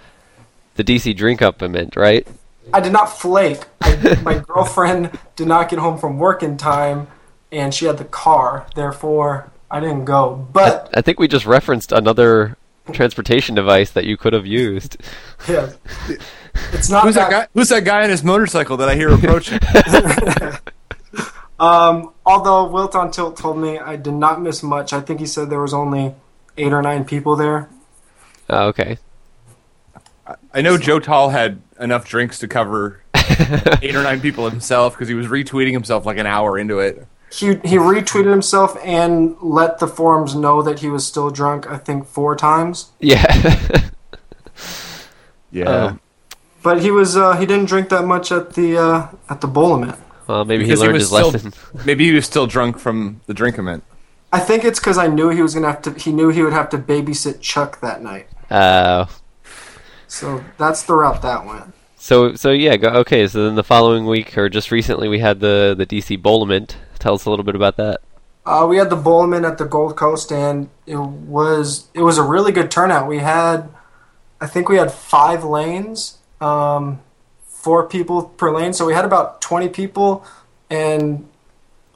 the 0.75 0.83
DC 0.83 1.15
drink 1.15 1.41
up 1.41 1.61
event, 1.61 1.95
right? 1.95 2.27
I 2.73 2.79
did 2.79 2.91
not 2.93 3.05
flake. 3.05 3.63
I, 3.81 4.19
my 4.23 4.39
girlfriend 4.39 5.17
did 5.35 5.47
not 5.47 5.69
get 5.69 5.79
home 5.79 5.97
from 5.97 6.17
work 6.17 6.41
in 6.43 6.57
time, 6.57 7.07
and 7.51 7.73
she 7.73 7.85
had 7.85 7.97
the 7.97 8.05
car. 8.05 8.65
Therefore, 8.75 9.51
I 9.69 9.79
didn't 9.79 10.05
go. 10.05 10.47
But 10.51 10.89
I 10.93 11.01
think 11.01 11.19
we 11.19 11.27
just 11.27 11.45
referenced 11.45 11.91
another 11.91 12.57
transportation 12.91 13.55
device 13.55 13.91
that 13.91 14.05
you 14.05 14.17
could 14.17 14.33
have 14.33 14.45
used. 14.45 14.97
yeah, 15.47 15.71
it's 16.73 16.89
not 16.89 17.03
Who's 17.03 17.15
that 17.15 17.29
guy? 17.29 17.47
Who's 17.53 17.69
that 17.69 17.85
guy 17.85 18.03
on 18.03 18.09
his 18.09 18.23
motorcycle 18.23 18.77
that 18.77 18.89
I 18.89 18.95
hear 18.95 19.09
approaching? 19.09 19.59
Um, 21.61 22.13
although 22.25 22.65
Wilt 22.65 22.95
on 22.95 23.11
Tilt 23.11 23.37
told 23.37 23.59
me 23.59 23.77
I 23.77 23.95
did 23.95 24.15
not 24.15 24.41
miss 24.41 24.63
much. 24.63 24.93
I 24.93 24.99
think 24.99 25.19
he 25.19 25.27
said 25.27 25.51
there 25.51 25.61
was 25.61 25.75
only 25.75 26.15
eight 26.57 26.73
or 26.73 26.81
nine 26.81 27.05
people 27.05 27.35
there. 27.35 27.69
Oh, 28.49 28.69
okay. 28.69 28.97
I 30.51 30.61
know 30.61 30.79
Joe 30.79 30.99
Tall 30.99 31.29
had 31.29 31.61
enough 31.79 32.07
drinks 32.07 32.39
to 32.39 32.47
cover 32.47 33.03
eight 33.83 33.95
or 33.95 34.01
nine 34.01 34.21
people 34.21 34.49
himself 34.49 34.93
because 34.93 35.07
he 35.07 35.13
was 35.13 35.27
retweeting 35.27 35.71
himself 35.71 36.03
like 36.03 36.17
an 36.17 36.25
hour 36.25 36.57
into 36.57 36.79
it. 36.79 37.05
He 37.31 37.47
he 37.63 37.77
retweeted 37.77 38.29
himself 38.29 38.77
and 38.83 39.35
let 39.41 39.79
the 39.79 39.87
forums 39.87 40.35
know 40.35 40.61
that 40.61 40.79
he 40.79 40.89
was 40.89 41.07
still 41.07 41.29
drunk. 41.29 41.65
I 41.71 41.77
think 41.77 42.05
four 42.07 42.35
times. 42.35 42.91
Yeah. 42.99 43.23
Yeah. 45.51 45.65
Um, 45.69 45.99
But 46.63 46.81
he 46.81 46.91
was 46.91 47.17
uh, 47.17 47.35
he 47.37 47.45
didn't 47.45 47.65
drink 47.65 47.89
that 47.89 48.05
much 48.05 48.31
at 48.31 48.53
the 48.53 48.77
uh, 48.77 49.07
at 49.29 49.41
the 49.41 49.47
Bowlament. 49.47 49.95
well, 50.27 50.45
maybe 50.45 50.63
Because 50.63 50.79
he 50.79 50.85
learned 50.85 50.93
was 50.93 51.03
his 51.03 51.09
still- 51.09 51.31
lesson. 51.31 51.53
Maybe 51.85 52.05
he 52.05 52.13
was 52.13 52.25
still 52.25 52.47
drunk 52.47 52.77
from 52.79 53.21
the 53.25 53.33
drinkament. 53.33 53.83
I 54.31 54.39
think 54.39 54.63
it's 54.63 54.79
because 54.79 54.97
I 54.97 55.07
knew 55.07 55.29
he 55.29 55.41
was 55.41 55.53
gonna 55.55 55.67
have 55.67 55.81
to. 55.81 55.91
He 55.93 56.11
knew 56.13 56.29
he 56.29 56.41
would 56.43 56.53
have 56.53 56.69
to 56.69 56.77
babysit 56.77 57.41
Chuck 57.41 57.81
that 57.81 58.01
night. 58.01 58.27
Uh, 58.49 59.05
So 60.07 60.43
that's 60.57 60.83
the 60.83 60.93
route 60.93 61.21
that 61.21 61.45
went. 61.45 61.73
so 61.97 62.35
so 62.35 62.51
yeah. 62.51 62.77
Go, 62.77 62.89
okay. 63.01 63.27
So 63.27 63.43
then 63.45 63.55
the 63.55 63.63
following 63.63 64.05
week, 64.05 64.37
or 64.37 64.47
just 64.47 64.71
recently, 64.71 65.07
we 65.09 65.19
had 65.19 65.39
the 65.39 65.73
the 65.77 65.85
DC 65.85 66.21
Bowlament. 66.21 66.77
Tell 67.01 67.15
us 67.15 67.25
a 67.25 67.29
little 67.31 67.43
bit 67.43 67.55
about 67.55 67.77
that. 67.77 68.01
Uh, 68.45 68.67
we 68.69 68.77
had 68.77 68.91
the 68.91 68.95
Bowlament 68.95 69.43
at 69.43 69.57
the 69.57 69.65
Gold 69.65 69.97
Coast, 69.97 70.31
and 70.31 70.69
it 70.85 70.97
was 70.97 71.87
it 71.95 72.01
was 72.01 72.19
a 72.19 72.23
really 72.23 72.51
good 72.51 72.69
turnout. 72.69 73.07
We 73.07 73.17
had, 73.17 73.69
I 74.39 74.45
think 74.45 74.69
we 74.69 74.77
had 74.77 74.91
five 74.91 75.43
lanes, 75.43 76.19
um, 76.39 77.01
four 77.47 77.89
people 77.89 78.23
per 78.23 78.51
lane, 78.51 78.73
so 78.73 78.85
we 78.85 78.93
had 78.93 79.03
about 79.03 79.41
twenty 79.41 79.67
people, 79.67 80.23
and 80.69 81.27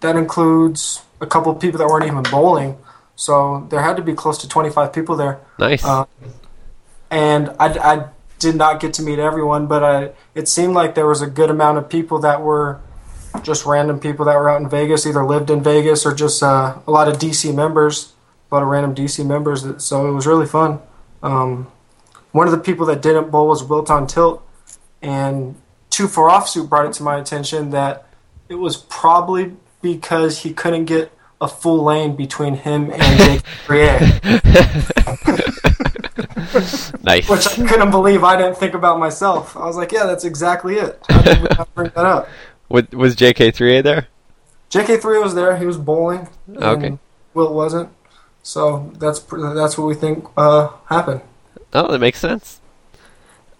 that 0.01 0.15
includes 0.15 1.03
a 1.21 1.27
couple 1.27 1.51
of 1.51 1.59
people 1.59 1.77
that 1.77 1.87
weren't 1.87 2.05
even 2.05 2.23
bowling. 2.23 2.77
So 3.15 3.67
there 3.69 3.81
had 3.81 3.95
to 3.97 4.01
be 4.01 4.13
close 4.13 4.39
to 4.39 4.47
twenty 4.49 4.71
five 4.71 4.91
people 4.91 5.15
there. 5.15 5.39
Nice. 5.59 5.85
Uh, 5.85 6.05
and 7.11 7.49
I, 7.59 7.67
I 7.93 8.05
did 8.39 8.55
not 8.55 8.79
get 8.79 8.95
to 8.95 9.03
meet 9.03 9.19
everyone, 9.19 9.67
but 9.67 9.83
I, 9.83 10.11
it 10.33 10.47
seemed 10.47 10.73
like 10.73 10.95
there 10.95 11.07
was 11.07 11.21
a 11.21 11.27
good 11.27 11.51
amount 11.51 11.77
of 11.77 11.89
people 11.89 12.19
that 12.19 12.41
were 12.41 12.81
just 13.43 13.65
random 13.65 13.99
people 13.99 14.25
that 14.25 14.35
were 14.35 14.49
out 14.49 14.61
in 14.61 14.69
Vegas, 14.69 15.05
either 15.05 15.25
lived 15.25 15.49
in 15.49 15.61
Vegas 15.63 16.05
or 16.05 16.13
just 16.13 16.41
uh, 16.43 16.77
a 16.87 16.91
lot 16.91 17.07
of 17.07 17.15
DC 17.17 17.53
members, 17.53 18.13
a 18.51 18.55
lot 18.55 18.63
of 18.63 18.69
random 18.69 18.93
DC 18.95 19.25
members. 19.25 19.63
That, 19.63 19.81
so 19.81 20.07
it 20.07 20.11
was 20.11 20.25
really 20.27 20.45
fun. 20.45 20.79
Um, 21.23 21.67
one 22.31 22.47
of 22.47 22.51
the 22.51 22.59
people 22.59 22.85
that 22.87 23.01
didn't 23.01 23.31
bowl 23.31 23.47
was 23.47 23.63
Wilt 23.63 23.89
on 23.89 24.07
Tilt, 24.07 24.45
and 25.01 25.55
Two 25.89 26.07
for 26.07 26.29
Offsuit 26.29 26.67
brought 26.67 26.85
it 26.85 26.93
to 26.93 27.03
my 27.03 27.17
attention 27.17 27.69
that 27.69 28.05
it 28.49 28.55
was 28.55 28.75
probably 28.77 29.55
because 29.81 30.39
he 30.39 30.53
couldn't 30.53 30.85
get 30.85 31.11
a 31.39 31.47
full 31.47 31.83
lane 31.83 32.15
between 32.15 32.55
him 32.55 32.91
and 32.91 33.01
Jake 33.19 33.41
Briere, 33.67 33.99
Nice. 37.03 37.29
which 37.29 37.47
I 37.47 37.67
couldn't 37.67 37.91
believe 37.91 38.23
I 38.23 38.35
didn't 38.37 38.57
think 38.57 38.73
about 38.73 38.99
myself. 38.99 39.55
I 39.55 39.65
was 39.65 39.75
like, 39.77 39.91
yeah, 39.91 40.05
that's 40.05 40.23
exactly 40.23 40.75
it. 40.75 40.99
How 41.09 41.21
did 41.21 41.41
we 41.41 41.47
not 41.57 41.73
bring 41.75 41.91
that 41.95 42.05
up? 42.05 42.29
Was, 42.69 42.89
was 42.91 43.15
JK3A 43.15 43.83
there? 43.83 44.07
JK3 44.71 45.21
was 45.23 45.35
there. 45.35 45.57
He 45.57 45.65
was 45.65 45.77
bowling. 45.77 46.27
and 46.47 46.63
Okay. 46.63 46.97
Will 47.33 47.53
wasn't. 47.53 47.89
So 48.43 48.91
that's 48.97 49.19
that's 49.19 49.77
what 49.77 49.85
we 49.87 49.95
think 49.95 50.25
uh, 50.37 50.69
happened. 50.87 51.21
Oh, 51.73 51.91
that 51.91 51.99
makes 51.99 52.19
sense. 52.19 52.61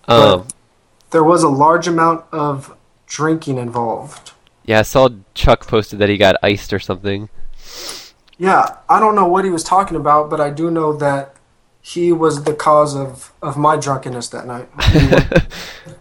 Um, 0.07 0.47
There 1.11 1.23
was 1.23 1.43
a 1.43 1.49
large 1.49 1.87
amount 1.87 2.25
of 2.31 2.75
drinking 3.07 3.57
involved. 3.57 4.31
yeah, 4.65 4.79
I 4.79 4.83
saw 4.83 5.09
Chuck 5.33 5.67
posted 5.67 5.99
that 5.99 6.09
he 6.09 6.17
got 6.17 6.35
iced 6.43 6.71
or 6.73 6.79
something. 6.79 7.29
Yeah, 8.37 8.77
I 8.89 8.99
don't 8.99 9.15
know 9.15 9.27
what 9.27 9.45
he 9.45 9.51
was 9.51 9.63
talking 9.63 9.97
about, 9.97 10.29
but 10.29 10.39
I 10.41 10.49
do 10.49 10.69
know 10.69 10.93
that 10.97 11.35
he 11.81 12.11
was 12.11 12.43
the 12.43 12.53
cause 12.53 12.95
of, 12.95 13.31
of 13.41 13.57
my 13.57 13.77
drunkenness 13.77 14.27
that 14.29 14.45
night. 14.45 14.67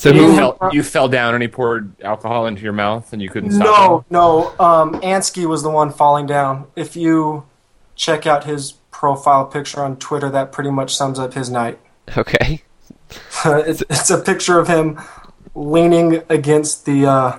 So 0.00 0.08
You 0.10 0.30
who? 0.30 0.36
fell, 0.36 0.58
you 0.72 0.82
fell 0.82 1.08
down 1.08 1.34
and 1.34 1.42
he 1.42 1.48
poured 1.48 1.92
alcohol 2.00 2.46
into 2.46 2.62
your 2.62 2.72
mouth 2.72 3.12
and 3.12 3.20
you 3.20 3.28
couldn't 3.28 3.50
stop. 3.50 3.66
no, 3.66 3.98
him? 3.98 4.04
no. 4.08 4.48
Um, 4.58 5.00
Ansky 5.02 5.44
was 5.46 5.62
the 5.62 5.68
one 5.68 5.92
falling 5.92 6.24
down. 6.26 6.68
If 6.74 6.96
you 6.96 7.44
check 7.96 8.26
out 8.26 8.44
his 8.44 8.72
profile 8.90 9.44
picture 9.44 9.84
on 9.84 9.96
Twitter, 9.98 10.30
that 10.30 10.52
pretty 10.52 10.70
much 10.70 10.96
sums 10.96 11.18
up 11.18 11.34
his 11.34 11.50
night. 11.50 11.78
Okay. 12.16 12.62
it's, 13.44 13.82
it's 13.90 14.08
a 14.08 14.16
picture 14.18 14.58
of 14.58 14.68
him 14.68 14.98
leaning 15.54 16.22
against 16.30 16.86
the 16.86 17.04
uh, 17.06 17.38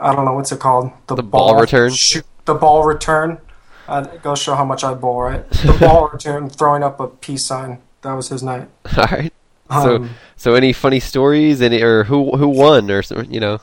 I 0.00 0.14
don't 0.16 0.24
know 0.24 0.32
what's 0.34 0.50
it 0.50 0.58
called 0.58 0.90
The 1.06 1.22
ball 1.22 1.54
return? 1.60 1.92
shoot, 1.92 2.24
the 2.46 2.54
ball 2.54 2.82
return. 2.82 3.38
Uh, 3.86 4.08
it 4.12 4.22
goes 4.24 4.40
show 4.42 4.56
how 4.56 4.64
much 4.64 4.82
I 4.82 4.94
bowl, 4.94 5.22
right? 5.22 5.48
The 5.50 5.76
ball 5.78 6.08
return, 6.12 6.50
throwing 6.50 6.82
up 6.82 6.98
a 6.98 7.06
peace 7.06 7.44
sign. 7.44 7.78
That 8.02 8.14
was 8.14 8.28
his 8.28 8.42
night. 8.42 8.68
All 8.96 9.04
right. 9.04 9.32
So, 9.70 9.96
Um, 9.96 10.10
so 10.36 10.54
any 10.54 10.72
funny 10.72 11.00
stories? 11.00 11.62
Any 11.62 11.82
or 11.82 12.04
who 12.04 12.36
who 12.36 12.48
won 12.48 12.90
or 12.90 13.02
you 13.28 13.40
know? 13.40 13.60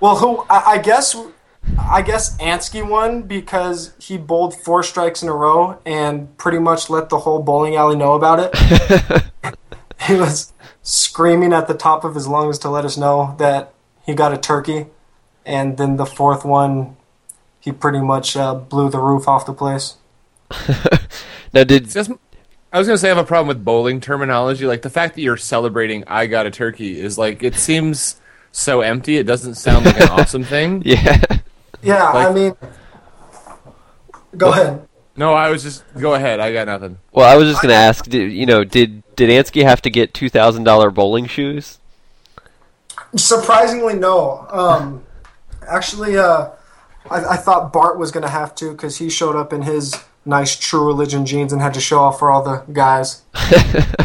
Well, 0.00 0.16
who 0.16 0.44
I, 0.48 0.72
I 0.74 0.78
guess 0.78 1.16
I 1.78 2.02
guess 2.02 2.36
Ansky 2.38 2.88
won 2.88 3.22
because 3.22 3.92
he 3.98 4.16
bowled 4.16 4.54
four 4.54 4.82
strikes 4.82 5.22
in 5.22 5.28
a 5.28 5.32
row 5.34 5.78
and 5.84 6.36
pretty 6.38 6.58
much 6.58 6.88
let 6.88 7.08
the 7.10 7.18
whole 7.18 7.42
bowling 7.42 7.76
alley 7.76 7.96
know 7.96 8.14
about 8.14 8.38
it. 8.40 9.24
he 10.06 10.14
was 10.14 10.52
screaming 10.82 11.52
at 11.52 11.66
the 11.68 11.74
top 11.74 12.04
of 12.04 12.14
his 12.14 12.26
lungs 12.26 12.58
to 12.60 12.70
let 12.70 12.84
us 12.84 12.96
know 12.96 13.34
that 13.38 13.74
he 14.06 14.14
got 14.14 14.32
a 14.32 14.38
turkey, 14.38 14.86
and 15.44 15.76
then 15.76 15.96
the 15.96 16.06
fourth 16.06 16.44
one, 16.44 16.96
he 17.60 17.70
pretty 17.72 18.00
much 18.00 18.36
uh, 18.36 18.54
blew 18.54 18.88
the 18.88 18.98
roof 18.98 19.28
off 19.28 19.44
the 19.46 19.52
place. 19.52 19.96
Now 21.52 21.64
did 21.64 21.90
just- 21.90 22.12
I 22.72 22.78
was 22.78 22.86
gonna 22.86 22.98
say 22.98 23.08
I 23.08 23.14
have 23.14 23.24
a 23.24 23.26
problem 23.26 23.48
with 23.48 23.64
bowling 23.64 24.00
terminology. 24.00 24.66
Like 24.66 24.82
the 24.82 24.90
fact 24.90 25.16
that 25.16 25.22
you're 25.22 25.36
celebrating 25.36 26.04
"I 26.06 26.26
got 26.26 26.46
a 26.46 26.50
turkey" 26.50 27.00
is 27.00 27.18
like 27.18 27.42
it 27.42 27.54
seems 27.56 28.20
so 28.52 28.80
empty. 28.80 29.16
It 29.16 29.24
doesn't 29.24 29.54
sound 29.56 29.86
like 29.86 30.00
an 30.00 30.08
awesome 30.10 30.44
thing. 30.44 30.82
yeah? 30.84 31.20
Yeah, 31.82 32.04
I 32.04 32.32
mean, 32.32 32.54
go 34.36 34.52
ahead. 34.52 34.86
No, 35.16 35.34
I 35.34 35.50
was 35.50 35.62
just 35.62 35.82
go 35.98 36.14
ahead. 36.14 36.40
I 36.40 36.52
got 36.52 36.66
nothing. 36.66 36.98
Well, 37.12 37.28
I 37.28 37.36
was 37.36 37.48
just 37.48 37.62
gonna 37.62 37.74
ask. 37.74 38.04
Did, 38.04 38.32
you 38.32 38.46
know, 38.46 38.64
did 38.64 39.02
did 39.16 39.30
Ansky 39.30 39.62
have 39.64 39.82
to 39.82 39.90
get 39.90 40.14
two 40.14 40.28
thousand 40.28 40.64
dollar 40.64 40.90
bowling 40.90 41.26
shoes? 41.26 41.78
Surprisingly, 43.16 43.94
no. 43.94 44.46
Um, 44.50 45.04
actually, 45.66 46.16
uh, 46.16 46.50
I, 47.10 47.24
I 47.24 47.36
thought 47.36 47.72
Bart 47.72 47.98
was 47.98 48.12
going 48.12 48.22
to 48.22 48.28
have 48.28 48.54
to 48.56 48.70
because 48.70 48.98
he 48.98 49.10
showed 49.10 49.36
up 49.36 49.52
in 49.52 49.62
his 49.62 49.94
nice 50.24 50.56
True 50.56 50.86
Religion 50.86 51.26
jeans 51.26 51.52
and 51.52 51.62
had 51.62 51.74
to 51.74 51.80
show 51.80 52.00
off 52.00 52.18
for 52.18 52.30
all 52.30 52.42
the 52.42 52.64
guys. 52.72 53.22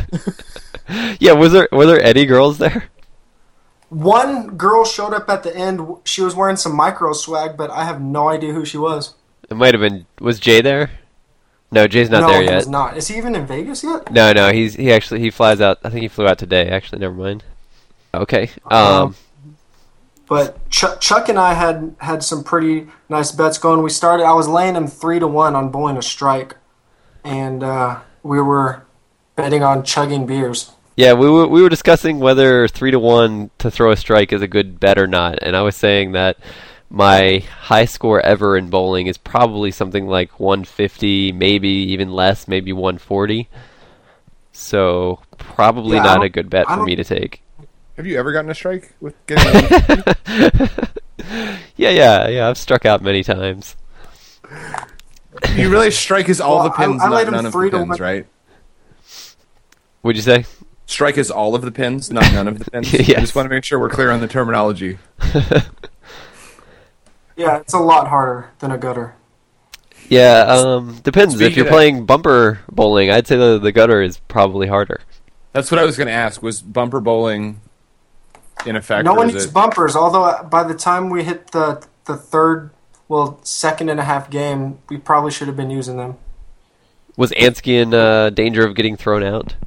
Yeah. 1.20 1.34
Was 1.34 1.52
there 1.52 1.68
were 1.72 1.86
there 1.86 2.02
any 2.02 2.26
girls 2.26 2.58
there? 2.58 2.86
One 3.90 4.56
girl 4.58 4.84
showed 4.84 5.14
up 5.14 5.30
at 5.30 5.44
the 5.44 5.56
end. 5.56 5.82
She 6.04 6.22
was 6.22 6.36
wearing 6.36 6.58
some 6.58 6.76
micro 6.76 7.14
swag, 7.14 7.56
but 7.58 7.70
I 7.70 7.86
have 7.86 8.02
no 8.02 8.30
idea 8.30 8.54
who 8.54 8.66
she 8.66 8.78
was. 8.78 9.16
It 9.50 9.56
might 9.56 9.74
have 9.74 9.82
been. 9.82 10.06
Was 10.20 10.40
Jay 10.40 10.62
there? 10.62 10.92
No, 11.72 11.88
Jay's 11.88 12.10
not 12.10 12.22
no, 12.22 12.28
there 12.28 12.42
he 12.42 12.48
yet. 12.48 12.56
was 12.56 12.68
not. 12.68 12.98
Is 12.98 13.08
he 13.08 13.18
even 13.18 13.36
in 13.36 13.46
Vegas 13.48 13.84
yet? 13.84 14.12
No, 14.12 14.32
no, 14.32 14.52
he's 14.52 14.76
he 14.76 14.92
actually 14.92 15.20
he 15.22 15.30
flies 15.30 15.62
out. 15.62 15.80
I 15.84 15.90
think 15.90 16.02
he 16.02 16.08
flew 16.08 16.28
out 16.28 16.38
today. 16.38 16.68
Actually, 16.68 17.00
never 17.00 17.16
mind. 17.16 17.44
Okay. 18.14 18.50
Um. 18.66 18.84
Um, 18.84 19.16
But 20.28 20.70
Chuck, 20.70 21.02
Chuck 21.02 21.30
and 21.30 21.38
I 21.38 21.54
had 21.54 21.96
had 22.00 22.24
some 22.24 22.44
pretty 22.44 22.88
nice 23.10 23.32
bets 23.32 23.58
going. 23.58 23.84
We 23.84 23.90
started. 23.90 24.24
I 24.24 24.34
was 24.34 24.48
laying 24.48 24.76
him 24.76 24.88
three 24.88 25.20
to 25.20 25.28
one 25.28 25.56
on 25.56 25.70
bowling 25.70 25.98
a 25.98 26.02
strike, 26.02 26.56
and 27.24 27.64
uh, 27.64 28.00
we 28.24 28.42
were 28.42 28.84
betting 29.36 29.64
on 29.64 29.84
chugging 29.84 30.26
beers. 30.26 30.72
Yeah, 30.96 31.14
we 31.14 31.30
were 31.30 31.48
we 31.48 31.62
were 31.62 31.70
discussing 31.70 32.20
whether 32.20 32.68
three 32.68 32.92
to 32.92 33.00
one 33.00 33.52
to 33.60 33.70
throw 33.70 33.92
a 33.92 33.98
strike 33.98 34.34
is 34.34 34.42
a 34.42 34.48
good 34.48 34.80
bet 34.80 34.98
or 34.98 35.08
not, 35.08 35.40
and 35.42 35.56
I 35.56 35.62
was 35.62 35.76
saying 35.76 36.14
that 36.14 36.38
my 36.90 37.40
high 37.40 37.86
score 37.86 38.22
ever 38.22 38.58
in 38.58 38.70
bowling 38.70 39.08
is 39.08 39.18
probably 39.18 39.72
something 39.72 40.08
like 40.08 40.40
150, 40.40 41.34
maybe 41.34 41.68
even 41.68 42.12
less, 42.12 42.48
maybe 42.48 42.72
140. 42.72 43.50
So 44.52 45.20
probably 45.38 45.98
Yeah, 45.98 46.04
not 46.04 46.24
a 46.24 46.30
good 46.30 46.50
bet 46.50 46.68
for 46.68 46.84
me 46.84 46.96
to 46.96 47.04
take. 47.04 47.42
Have 47.98 48.06
you 48.06 48.18
ever 48.20 48.32
gotten 48.32 48.50
a 48.52 48.56
strike 48.56 48.94
with 49.00 49.16
getting? 49.28 50.04
Yeah, 51.78 51.90
yeah, 51.90 52.28
yeah. 52.30 52.48
I've 52.50 52.58
struck 52.58 52.86
out 52.86 53.02
many 53.02 53.22
times. 53.24 53.76
you 55.56 55.70
realize 55.70 55.98
strike 55.98 56.30
is 56.30 56.40
all 56.40 56.56
Well, 56.60 56.64
the 56.66 56.70
pins, 56.72 57.02
I- 57.02 57.06
I 57.08 57.10
not 57.10 57.32
none 57.32 57.46
of 57.46 57.52
the 57.54 57.70
pins, 57.70 57.90
one. 57.90 57.98
right? 58.00 58.26
Would 60.04 60.16
you 60.16 60.22
say? 60.22 60.46
Strike 60.86 61.18
is 61.18 61.32
all 61.32 61.56
of 61.56 61.62
the 61.64 61.72
pins, 61.72 62.12
not 62.12 62.32
none 62.34 62.48
of 62.48 62.60
the 62.60 62.70
pins. 62.72 62.94
I 62.94 63.20
just 63.20 63.36
want 63.36 63.48
to 63.48 63.50
make 63.54 63.64
sure 63.66 63.80
we're 63.80 63.90
clear 63.90 64.12
on 64.12 64.20
the 64.22 64.28
terminology. 64.28 64.98
Yeah, 67.38 67.58
it's 67.58 67.74
a 67.74 67.80
lot 67.80 68.08
harder 68.08 68.50
than 68.60 68.72
a 68.72 68.78
gutter. 68.78 69.14
Yeah, 70.08 70.46
um, 70.48 71.00
depends. 71.04 71.38
if 71.42 71.58
you're 71.58 71.66
of- 71.66 71.72
playing 71.72 72.06
bumper 72.06 72.60
bowling, 72.72 73.12
I'd 73.12 73.28
say 73.28 73.36
the 73.36 73.60
the 73.60 73.74
gutter 73.74 74.02
is 74.02 74.20
probably 74.30 74.68
harder. 74.68 75.02
That's 75.52 75.70
what 75.70 75.78
I 75.80 75.84
was 75.84 75.98
going 75.98 76.08
to 76.08 76.14
ask. 76.14 76.42
Was 76.42 76.62
bumper 76.62 77.02
bowling 77.02 77.60
in 78.66 78.76
effect? 78.76 79.06
No 79.06 79.14
one 79.14 79.28
is 79.30 79.34
needs 79.34 79.46
it- 79.46 79.54
bumpers. 79.54 79.96
Although 79.96 80.44
by 80.50 80.64
the 80.64 80.74
time 80.76 81.10
we 81.10 81.24
hit 81.24 81.52
the 81.52 81.86
the 82.06 82.16
third, 82.16 82.70
well, 83.08 83.40
second 83.44 83.90
and 83.90 84.00
a 84.00 84.04
half 84.04 84.30
game, 84.30 84.80
we 84.90 84.98
probably 84.98 85.32
should 85.32 85.48
have 85.48 85.58
been 85.58 85.72
using 85.72 85.98
them. 85.98 86.18
Was 87.18 87.32
Ansky 87.32 87.82
in 87.82 87.94
uh, 87.94 88.30
danger 88.30 88.66
of 88.66 88.76
getting 88.76 88.96
thrown 88.98 89.24
out? 89.24 89.56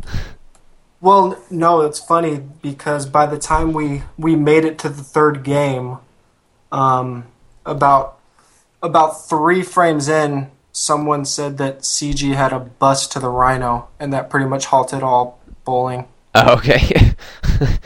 Well, 1.00 1.40
no, 1.48 1.82
it's 1.82 2.00
funny 2.00 2.40
because 2.60 3.06
by 3.06 3.26
the 3.26 3.38
time 3.38 3.72
we 3.72 4.02
we 4.16 4.34
made 4.34 4.64
it 4.64 4.80
to 4.80 4.88
the 4.88 5.04
third 5.04 5.44
game, 5.44 5.98
um, 6.72 7.26
about 7.64 8.18
about 8.82 9.28
three 9.28 9.62
frames 9.62 10.08
in, 10.08 10.50
someone 10.72 11.24
said 11.24 11.56
that 11.58 11.82
CG 11.82 12.34
had 12.34 12.52
a 12.52 12.58
bus 12.58 13.06
to 13.08 13.20
the 13.20 13.28
Rhino, 13.28 13.86
and 14.00 14.12
that 14.12 14.28
pretty 14.28 14.46
much 14.46 14.66
halted 14.66 15.04
all 15.04 15.38
bowling. 15.64 16.08
Oh, 16.34 16.54
okay. 16.54 17.12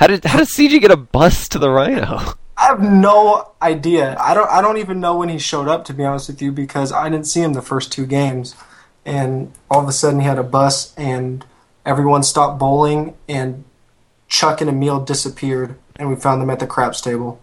how 0.00 0.06
did 0.06 0.24
how 0.24 0.38
does 0.38 0.48
CG 0.48 0.80
get 0.80 0.90
a 0.90 0.96
bus 0.96 1.46
to 1.50 1.58
the 1.58 1.68
Rhino? 1.68 2.34
I 2.56 2.64
have 2.68 2.80
no 2.80 3.52
idea. 3.60 4.16
I 4.18 4.32
don't. 4.32 4.50
I 4.50 4.62
don't 4.62 4.78
even 4.78 4.98
know 4.98 5.18
when 5.18 5.28
he 5.28 5.38
showed 5.38 5.68
up. 5.68 5.84
To 5.84 5.94
be 5.94 6.04
honest 6.04 6.28
with 6.28 6.40
you, 6.40 6.52
because 6.52 6.90
I 6.90 7.10
didn't 7.10 7.26
see 7.26 7.42
him 7.42 7.52
the 7.52 7.60
first 7.60 7.92
two 7.92 8.06
games, 8.06 8.54
and 9.04 9.52
all 9.70 9.82
of 9.82 9.88
a 9.88 9.92
sudden 9.92 10.20
he 10.20 10.26
had 10.26 10.38
a 10.38 10.42
bus, 10.42 10.94
and 10.96 11.44
everyone 11.84 12.22
stopped 12.22 12.58
bowling, 12.58 13.14
and 13.28 13.64
Chuck 14.26 14.62
and 14.62 14.70
Emil 14.70 15.04
disappeared, 15.04 15.78
and 15.96 16.08
we 16.08 16.16
found 16.16 16.40
them 16.40 16.48
at 16.48 16.60
the 16.60 16.66
craps 16.66 17.02
table. 17.02 17.38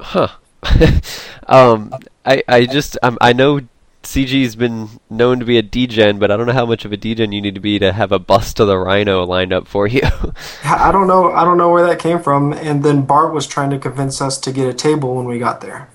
Huh. 0.00 0.28
um, 1.46 1.92
I 2.24 2.42
I 2.48 2.64
just 2.64 2.96
um, 3.02 3.18
I 3.20 3.34
know 3.34 3.60
CG's 4.04 4.56
been 4.56 4.88
known 5.10 5.38
to 5.40 5.44
be 5.44 5.58
a 5.58 5.62
degen, 5.62 6.18
but 6.18 6.30
I 6.30 6.36
don't 6.36 6.46
know 6.46 6.52
how 6.52 6.66
much 6.66 6.84
of 6.84 6.92
a 6.92 6.96
degen 6.96 7.32
you 7.32 7.40
need 7.40 7.54
to 7.54 7.60
be 7.60 7.78
to 7.78 7.92
have 7.92 8.12
a 8.12 8.18
bus 8.18 8.54
to 8.54 8.64
the 8.64 8.78
Rhino 8.78 9.24
lined 9.24 9.52
up 9.52 9.66
for 9.66 9.86
you. 9.86 10.02
I 10.64 10.92
don't 10.92 11.06
know. 11.06 11.32
I 11.32 11.44
don't 11.44 11.58
know 11.58 11.70
where 11.70 11.86
that 11.86 11.98
came 11.98 12.20
from. 12.22 12.52
And 12.52 12.84
then 12.84 13.02
Bart 13.02 13.32
was 13.32 13.46
trying 13.46 13.70
to 13.70 13.78
convince 13.78 14.20
us 14.20 14.38
to 14.38 14.52
get 14.52 14.68
a 14.68 14.74
table 14.74 15.14
when 15.14 15.26
we 15.26 15.38
got 15.38 15.60
there. 15.60 15.88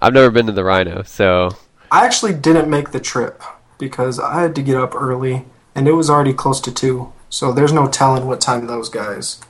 I've 0.00 0.12
never 0.12 0.30
been 0.30 0.46
to 0.46 0.52
the 0.52 0.64
Rhino, 0.64 1.02
so 1.02 1.50
I 1.90 2.04
actually 2.04 2.34
didn't 2.34 2.68
make 2.68 2.90
the 2.90 3.00
trip 3.00 3.42
because 3.78 4.18
I 4.18 4.42
had 4.42 4.54
to 4.56 4.62
get 4.62 4.76
up 4.76 4.94
early, 4.94 5.46
and 5.74 5.88
it 5.88 5.92
was 5.92 6.10
already 6.10 6.34
close 6.34 6.60
to 6.62 6.74
two. 6.74 7.12
So 7.30 7.52
there's 7.52 7.72
no 7.72 7.88
telling 7.88 8.26
what 8.26 8.40
time 8.40 8.66
those 8.66 8.88
guys. 8.88 9.40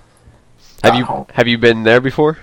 Have 0.83 0.95
you 0.95 1.07
home. 1.07 1.27
have 1.33 1.49
you 1.49 1.59
been 1.59 1.83
there 1.83 2.01
before? 2.01 2.39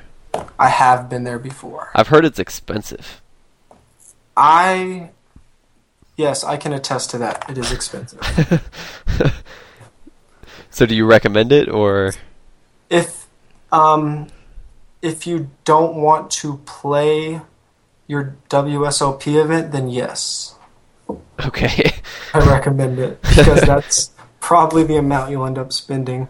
I 0.59 0.69
have 0.69 1.09
been 1.09 1.23
there 1.23 1.39
before. 1.39 1.91
I've 1.95 2.07
heard 2.07 2.25
it's 2.25 2.39
expensive. 2.39 3.20
I 4.35 5.09
yes, 6.17 6.43
I 6.43 6.57
can 6.57 6.73
attest 6.73 7.11
to 7.11 7.17
that. 7.19 7.49
It 7.49 7.57
is 7.57 7.71
expensive. 7.71 8.19
So 10.71 10.85
do 10.85 10.95
you 10.95 11.05
recommend 11.05 11.51
it 11.51 11.67
or 11.69 12.13
if 12.89 13.27
um 13.73 14.27
if 15.01 15.27
you 15.27 15.51
don't 15.65 15.95
want 15.95 16.31
to 16.31 16.57
play 16.65 17.41
your 18.07 18.35
WSOP 18.49 19.27
event, 19.35 19.71
then 19.73 19.89
yes, 19.89 20.55
okay? 21.45 21.91
I 22.33 22.39
recommend 22.39 22.99
it 22.99 23.21
because 23.21 23.61
that's 23.61 24.11
probably 24.39 24.83
the 24.83 24.95
amount 24.95 25.29
you'll 25.31 25.45
end 25.45 25.57
up 25.57 25.73
spending. 25.73 26.29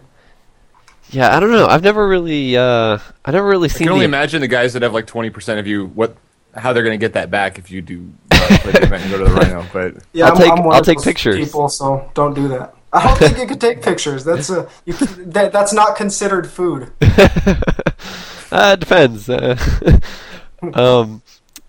yeah, 1.10 1.36
I 1.36 1.40
don't 1.40 1.52
know. 1.52 1.66
I've 1.66 1.84
never 1.84 2.06
really 2.06 2.56
uh 2.56 2.98
I 3.24 3.30
never 3.30 3.46
really 3.46 3.68
I 3.68 3.72
seen 3.72 3.86
can 3.86 3.92
only 3.92 4.06
the 4.06 4.10
imagine 4.10 4.40
the 4.40 4.48
guys 4.48 4.72
that 4.72 4.82
have 4.82 4.92
like 4.92 5.06
twenty 5.06 5.30
percent 5.30 5.60
of 5.60 5.68
you 5.68 5.86
what 5.86 6.16
how 6.54 6.72
they're 6.72 6.82
going 6.82 6.98
to 6.98 7.04
get 7.04 7.14
that 7.14 7.30
back 7.30 7.58
if 7.58 7.70
you 7.70 7.80
do 7.82 8.12
uh, 8.30 8.58
play 8.60 8.72
the 8.72 8.82
event 8.82 9.02
and 9.04 9.10
go 9.12 9.18
to 9.18 9.24
the 9.24 9.30
Rhino. 9.30 9.66
But 9.72 9.94
Yeah, 10.12 10.26
I'll 10.26 10.32
I'm, 10.32 10.38
take- 10.38 10.52
I'm 10.52 10.64
one 10.64 10.74
I'll 10.74 10.80
of 10.80 10.86
take 10.86 10.98
those 10.98 11.04
pictures. 11.04 11.36
People, 11.44 11.68
so 11.68 12.10
don't 12.14 12.34
do 12.34 12.48
that. 12.48 12.74
I 12.92 13.06
don't 13.06 13.18
think 13.18 13.38
you 13.38 13.46
can 13.46 13.58
take 13.58 13.80
pictures. 13.82 14.22
That's 14.24 14.50
a 14.50 14.68
you, 14.84 14.92
that, 14.94 15.52
that's 15.52 15.72
not 15.72 15.96
considered 15.96 16.50
food. 16.50 16.92
uh, 17.00 18.76
it 18.76 18.80
depends. 18.80 19.28
Uh, 19.30 19.56
um 20.74 21.22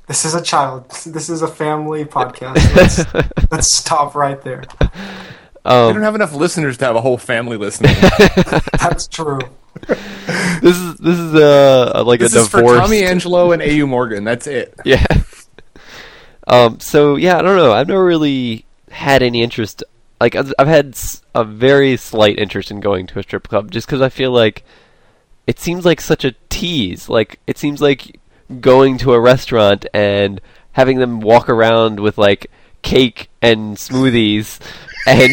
This 0.08 0.26
is 0.26 0.36
a 0.36 0.41
child. 0.41 0.89
This 1.06 1.30
is 1.30 1.41
a 1.41 1.48
family 1.48 2.04
podcast. 2.06 2.76
Let's, 2.76 3.52
let's 3.52 3.67
stop 3.72 4.15
right 4.15 4.41
there. 4.41 4.63
We 5.65 5.71
um 5.71 5.93
don't 5.93 6.04
have 6.04 6.15
enough 6.15 6.34
listeners 6.34 6.78
to 6.78 6.86
have 6.86 6.95
a 6.95 7.02
whole 7.02 7.17
family 7.17 7.58
listening. 7.58 7.95
That's 8.80 9.08
true. 9.08 9.39
this 9.88 10.78
is 10.78 10.95
this 10.97 11.17
is 11.17 11.36
uh 11.36 12.04
like 12.06 12.19
this 12.19 12.36
a 12.36 12.39
is 12.39 12.49
for 12.49 12.58
divorce. 12.58 12.80
Tommy 12.80 13.04
Angelo 13.04 13.52
and 13.52 13.62
AU 13.62 13.86
Morgan. 13.86 14.23
That's 14.23 14.47
it. 14.47 14.73
Yeah. 14.86 15.06
Um. 16.45 16.80
So 16.82 17.15
yeah, 17.15 17.38
I 17.38 17.41
don't 17.41 17.56
know. 17.56 17.71
I've 17.71 17.88
never 17.88 18.04
really 18.04 18.65
had 18.91 19.23
any 19.23 19.41
interest. 19.41 19.84
Like 20.19 20.36
I've 20.36 20.54
I've 20.60 20.67
had 20.67 20.97
a 21.34 21.45
very 21.45 21.95
slight 21.95 22.38
interest 22.38 22.69
in 22.69 22.82
going 22.82 23.08
to 23.08 23.19
a 23.19 23.23
strip 23.23 23.47
club, 23.47 23.71
just 23.71 23.88
because 23.88 24.02
I 24.02 24.10
feel 24.10 24.32
like 24.32 24.65
it 25.47 25.60
seems 25.60 25.86
like 25.86 26.02
such 26.02 26.26
a 26.26 26.36
tease. 26.49 27.08
Like 27.08 27.39
it 27.47 27.58
seems 27.58 27.82
like 27.82 28.19
going 28.60 28.97
to 28.99 29.13
a 29.13 29.19
restaurant 29.19 29.86
and 29.93 30.41
having 30.73 30.99
them 30.99 31.21
walk 31.21 31.47
around 31.47 31.99
with 32.02 32.17
like 32.17 32.52
cake 32.82 33.30
and 33.41 33.78
smoothies 33.78 34.60
and 35.05 35.31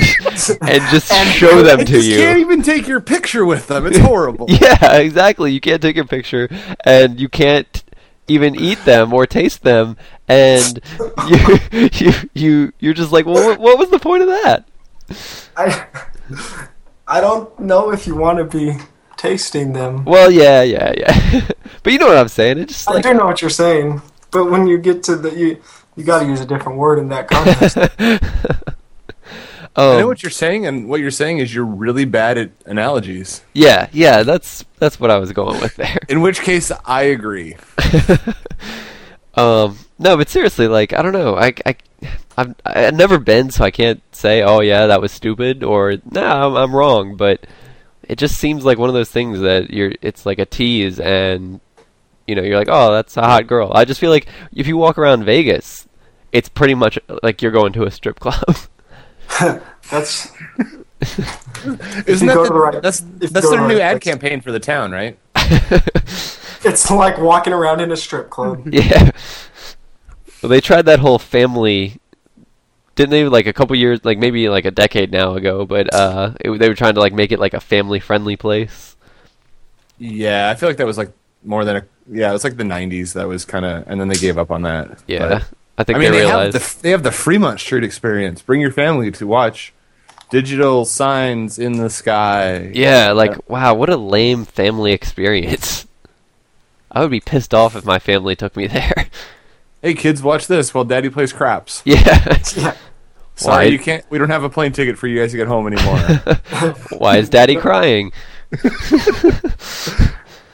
and 0.63 0.83
just 0.91 1.13
show 1.33 1.63
them 1.63 1.85
to 1.85 2.01
you. 2.01 2.13
you. 2.13 2.19
can't 2.19 2.39
even 2.39 2.63
take 2.63 2.87
your 2.89 3.01
picture 3.01 3.45
with 3.45 3.69
them. 3.69 3.87
It's 3.87 3.99
horrible. 3.99 4.47
Yeah, 4.61 4.97
exactly. 4.97 5.53
You 5.53 5.61
can't 5.61 5.81
take 5.81 5.97
a 5.97 6.05
picture, 6.05 6.49
and 6.85 7.19
you 7.19 7.29
can't 7.29 7.83
even 8.29 8.55
eat 8.55 8.85
them 8.85 9.13
or 9.13 9.27
taste 9.27 9.63
them, 9.63 9.97
and 10.29 10.81
you 11.29 11.89
you 11.93 12.13
you 12.35 12.73
you're 12.79 12.95
just 12.95 13.13
like, 13.13 13.27
well, 13.27 13.49
what, 13.49 13.61
what 13.61 13.79
was 13.79 13.91
the 13.91 13.99
point 13.99 14.23
of 14.23 14.29
that? 14.29 14.69
I 15.57 15.87
I 17.07 17.21
don't 17.21 17.59
know 17.59 17.91
if 17.91 18.07
you 18.07 18.17
want 18.17 18.39
to 18.39 18.45
be 18.45 18.77
tasting 19.17 19.73
them. 19.73 20.05
Well, 20.05 20.31
yeah, 20.31 20.63
yeah, 20.63 20.93
yeah. 20.97 21.49
but 21.83 21.93
you 21.93 21.99
know 21.99 22.09
what 22.09 22.17
I'm 22.17 22.29
saying? 22.29 22.59
It's 22.59 22.75
just 22.75 22.89
I 22.89 22.95
like 22.95 23.03
do 23.05 23.15
know 23.15 23.27
what 23.27 23.41
you're 23.41 23.51
saying, 23.51 24.03
but 24.31 24.51
when 24.51 24.67
you 24.67 24.79
get 24.79 25.03
to 25.05 25.17
the 25.17 25.35
you 25.35 25.63
you 25.97 26.05
got 26.05 26.21
to 26.21 26.27
use 26.27 26.41
a 26.41 26.47
different 26.47 26.79
word 26.79 26.99
in 26.99 27.09
that 27.09 27.29
context. 27.29 27.77
I 29.77 29.83
know 29.97 30.01
um, 30.01 30.07
what 30.09 30.23
you're 30.23 30.31
saying, 30.31 30.67
and 30.67 30.89
what 30.89 31.01
you're 31.01 31.11
saying 31.11 31.39
is 31.39 31.55
you're 31.55 31.65
really 31.65 32.05
bad 32.05 32.37
at 32.39 32.51
analogies. 32.67 33.43
yeah, 33.55 33.89
yeah. 33.93 34.25
That's 34.25 34.65
that's 34.79 34.99
what 34.99 35.11
I 35.11 35.19
was 35.19 35.33
going 35.33 35.61
with 35.61 35.77
there. 35.77 35.97
In 36.09 36.21
which 36.21 36.41
case, 36.41 36.73
I 36.85 37.03
agree. 37.03 37.57
Um, 39.35 39.79
no, 39.99 40.17
but 40.17 40.29
seriously, 40.29 40.69
like 40.69 40.93
I 40.93 41.03
don't 41.03 41.13
know. 41.13 41.37
I 41.37 41.55
I 41.65 41.77
I've, 42.37 42.55
I've 42.65 42.95
never 42.95 43.19
been, 43.19 43.51
so 43.51 43.65
I 43.65 43.71
can't 43.71 44.03
say, 44.13 44.43
oh 44.43 44.61
yeah, 44.61 44.87
that 44.87 45.01
was 45.01 45.13
stupid, 45.13 45.63
or 45.63 45.97
no, 46.11 46.25
I'm, 46.25 46.57
I'm 46.57 46.75
wrong. 46.75 47.17
But 47.17 47.47
it 48.03 48.19
just 48.19 48.37
seems 48.37 48.65
like 48.65 48.79
one 48.79 48.89
of 48.89 48.95
those 48.95 49.11
things 49.11 49.41
that 49.41 49.71
you're. 49.71 49.93
It's 50.03 50.27
like 50.27 50.39
a 50.39 50.47
tease, 50.47 50.99
and 50.99 51.61
you 52.27 52.35
know, 52.35 52.43
you're 52.43 52.59
like, 52.59 52.69
oh, 52.71 52.93
that's 52.93 53.17
a 53.17 53.23
hot 53.23 53.47
girl. 53.47 53.73
I 53.75 53.85
just 53.85 54.01
feel 54.01 54.11
like 54.11 54.27
if 54.53 54.67
you 54.67 54.77
walk 54.77 54.99
around 54.99 55.25
Vegas, 55.25 55.89
it's 56.33 56.49
pretty 56.49 56.75
much 56.75 56.99
like 57.23 57.41
you're 57.41 57.53
going 57.53 57.73
to 57.75 57.85
a 57.85 57.91
strip 57.91 58.19
club. 58.21 58.43
That's 59.91 60.31
Isn't 62.07 62.27
that 62.29 62.35
the, 62.35 62.45
the 62.45 62.53
right- 62.53 62.83
that's 62.83 63.01
that's 63.01 63.33
their 63.33 63.43
the 63.61 63.69
new 63.69 63.75
right 63.75 63.81
ad 63.83 64.01
place. 64.01 64.05
campaign 64.13 64.41
for 64.41 64.53
the 64.53 64.61
town, 64.61 64.93
right? 64.93 65.19
it's 66.65 66.91
like 66.91 67.19
walking 67.19 67.53
around 67.53 67.81
in 67.81 67.91
a 67.93 67.97
strip 67.97 68.31
club. 68.31 68.67
yeah. 68.73 69.11
Well, 70.43 70.51
they 70.51 70.61
tried 70.61 70.83
that 70.87 71.01
whole 71.01 71.19
family. 71.19 72.01
Didn't 72.95 73.11
they 73.11 73.25
like 73.29 73.47
a 73.47 73.53
couple 73.53 73.77
years, 73.77 74.05
like 74.05 74.19
maybe 74.19 74.49
like 74.49 74.65
a 74.65 74.71
decade 74.71 75.11
now 75.11 75.35
ago? 75.35 75.65
But 75.67 75.93
uh, 75.95 76.35
it, 76.41 76.51
they 76.59 76.69
were 76.69 76.75
trying 76.75 76.95
to 76.95 77.01
like 77.01 77.13
make 77.13 77.33
it 77.33 77.39
like 77.41 77.55
a 77.55 77.61
family-friendly 77.61 78.37
place. 78.37 78.97
Yeah, 79.99 80.51
I 80.51 80.55
feel 80.55 80.69
like 80.69 80.77
that 80.79 80.87
was 80.87 80.99
like 80.99 81.13
more 81.45 81.65
than 81.65 81.77
a 81.77 81.85
yeah. 82.11 82.31
It 82.31 82.33
was 82.33 82.45
like 82.45 82.57
the 82.57 82.65
'90s. 82.65 83.13
That 83.15 83.29
was 83.29 83.45
kind 83.45 83.65
of, 83.65 83.85
and 83.87 84.01
then 84.01 84.09
they 84.09 84.17
gave 84.17 84.39
up 84.39 84.51
on 84.51 84.63
that. 84.63 85.03
Yeah, 85.07 85.29
But- 85.29 85.49
I 85.81 85.83
think 85.85 85.97
I 85.97 86.01
mean, 86.03 86.13
they 86.13 86.19
they, 86.19 86.25
realized. 86.27 86.53
have 86.53 86.77
the 86.77 86.83
they 86.83 86.91
have 86.91 87.03
the 87.03 87.11
Fremont 87.11 87.59
Street 87.59 87.85
experience. 87.85 88.43
Bring 88.43 88.61
your 88.61 88.71
family 88.71 89.11
to 89.13 89.27
watch 89.27 89.73
digital 90.29 90.85
signs 90.85 91.59
in 91.59 91.79
the 91.79 91.89
sky. 91.89 92.71
yeah, 92.75 93.13
like 93.13 93.49
wow, 93.49 93.73
what 93.73 93.89
a 93.89 93.97
lame 93.97 94.45
family 94.45 94.93
experience. 94.93 95.87
I 96.93 97.01
would 97.01 97.11
be 97.11 97.21
pissed 97.21 97.55
off 97.55 97.75
if 97.75 97.87
my 97.87 97.99
family 97.99 98.37
took 98.37 98.57
me 98.57 98.67
there. 98.67 98.93
Hey 99.83 99.95
kids, 99.95 100.23
watch 100.23 100.47
this 100.47 100.75
while 100.75 100.85
Daddy 100.85 101.09
plays 101.09 101.33
craps. 101.33 101.81
yeah. 101.87 101.97
Yeah. 102.55 102.77
Sorry, 103.37 103.65
Why? 103.65 103.71
you 103.73 103.79
can't. 103.79 104.05
We 104.11 104.19
don't 104.19 104.29
have 104.29 104.45
a 104.45 104.51
plane 104.51 104.73
ticket 104.73 104.99
for 104.99 105.07
you 105.07 105.19
guys 105.19 105.31
to 105.31 105.39
get 105.39 105.49
home 105.49 105.67
anymore 105.67 105.97
Why 106.99 107.17
is 107.17 107.31
Daddy 107.31 107.57
crying? 107.57 108.13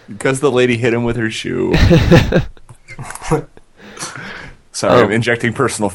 because 0.07 0.39
the 0.39 0.53
lady 0.53 0.77
hit 0.77 0.95
him 0.95 1.03
with 1.03 1.17
her 1.17 1.29
shoe. 1.29 1.73
Sorry, 4.77 5.01
Oh. 5.01 5.05
I'm 5.05 5.11
injecting 5.11 5.55
personal 5.55 5.91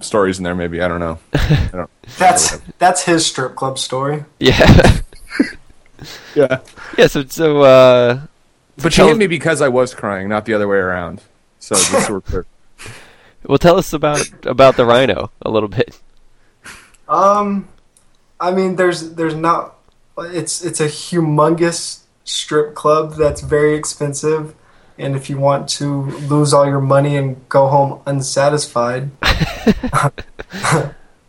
stories 0.00 0.38
in 0.38 0.44
there. 0.44 0.54
Maybe 0.54 0.80
I 0.80 0.86
don't 0.86 1.00
know. 1.00 1.18
I 1.34 1.68
don't. 1.72 1.90
That's 2.16 2.58
that's 2.78 3.02
his 3.02 3.26
strip 3.26 3.56
club 3.56 3.76
story. 3.78 4.24
Yeah. 4.38 5.00
Yeah, 6.34 6.60
yeah. 6.98 7.06
So 7.06 7.24
so 7.24 7.62
uh, 7.62 8.20
but 8.76 8.92
she 8.92 8.96
Tell- 8.96 9.08
hit 9.08 9.16
me 9.16 9.26
because 9.26 9.62
I 9.62 9.68
was 9.68 9.94
crying, 9.94 10.28
not 10.28 10.44
the 10.44 10.52
other 10.52 10.68
way 10.68 10.76
around. 10.76 11.22
So 11.60 11.76
just 11.76 12.06
so 12.08 12.22
we're 12.30 12.44
well, 13.46 13.56
tell 13.58 13.78
us 13.78 13.92
about 13.94 14.20
about 14.44 14.76
the 14.76 14.84
rhino 14.84 15.30
a 15.40 15.50
little 15.50 15.68
bit. 15.68 15.98
Um, 17.08 17.68
I 18.38 18.50
mean, 18.50 18.76
there's 18.76 19.14
there's 19.14 19.34
not. 19.34 19.76
It's 20.18 20.62
it's 20.62 20.80
a 20.80 20.86
humongous 20.88 22.00
strip 22.24 22.74
club 22.74 23.14
that's 23.14 23.40
very 23.40 23.74
expensive, 23.74 24.54
and 24.98 25.16
if 25.16 25.28
you 25.30 25.38
want 25.38 25.68
to 25.70 26.02
lose 26.28 26.52
all 26.52 26.66
your 26.66 26.80
money 26.80 27.16
and 27.16 27.48
go 27.48 27.66
home 27.68 28.00
unsatisfied, 28.06 29.10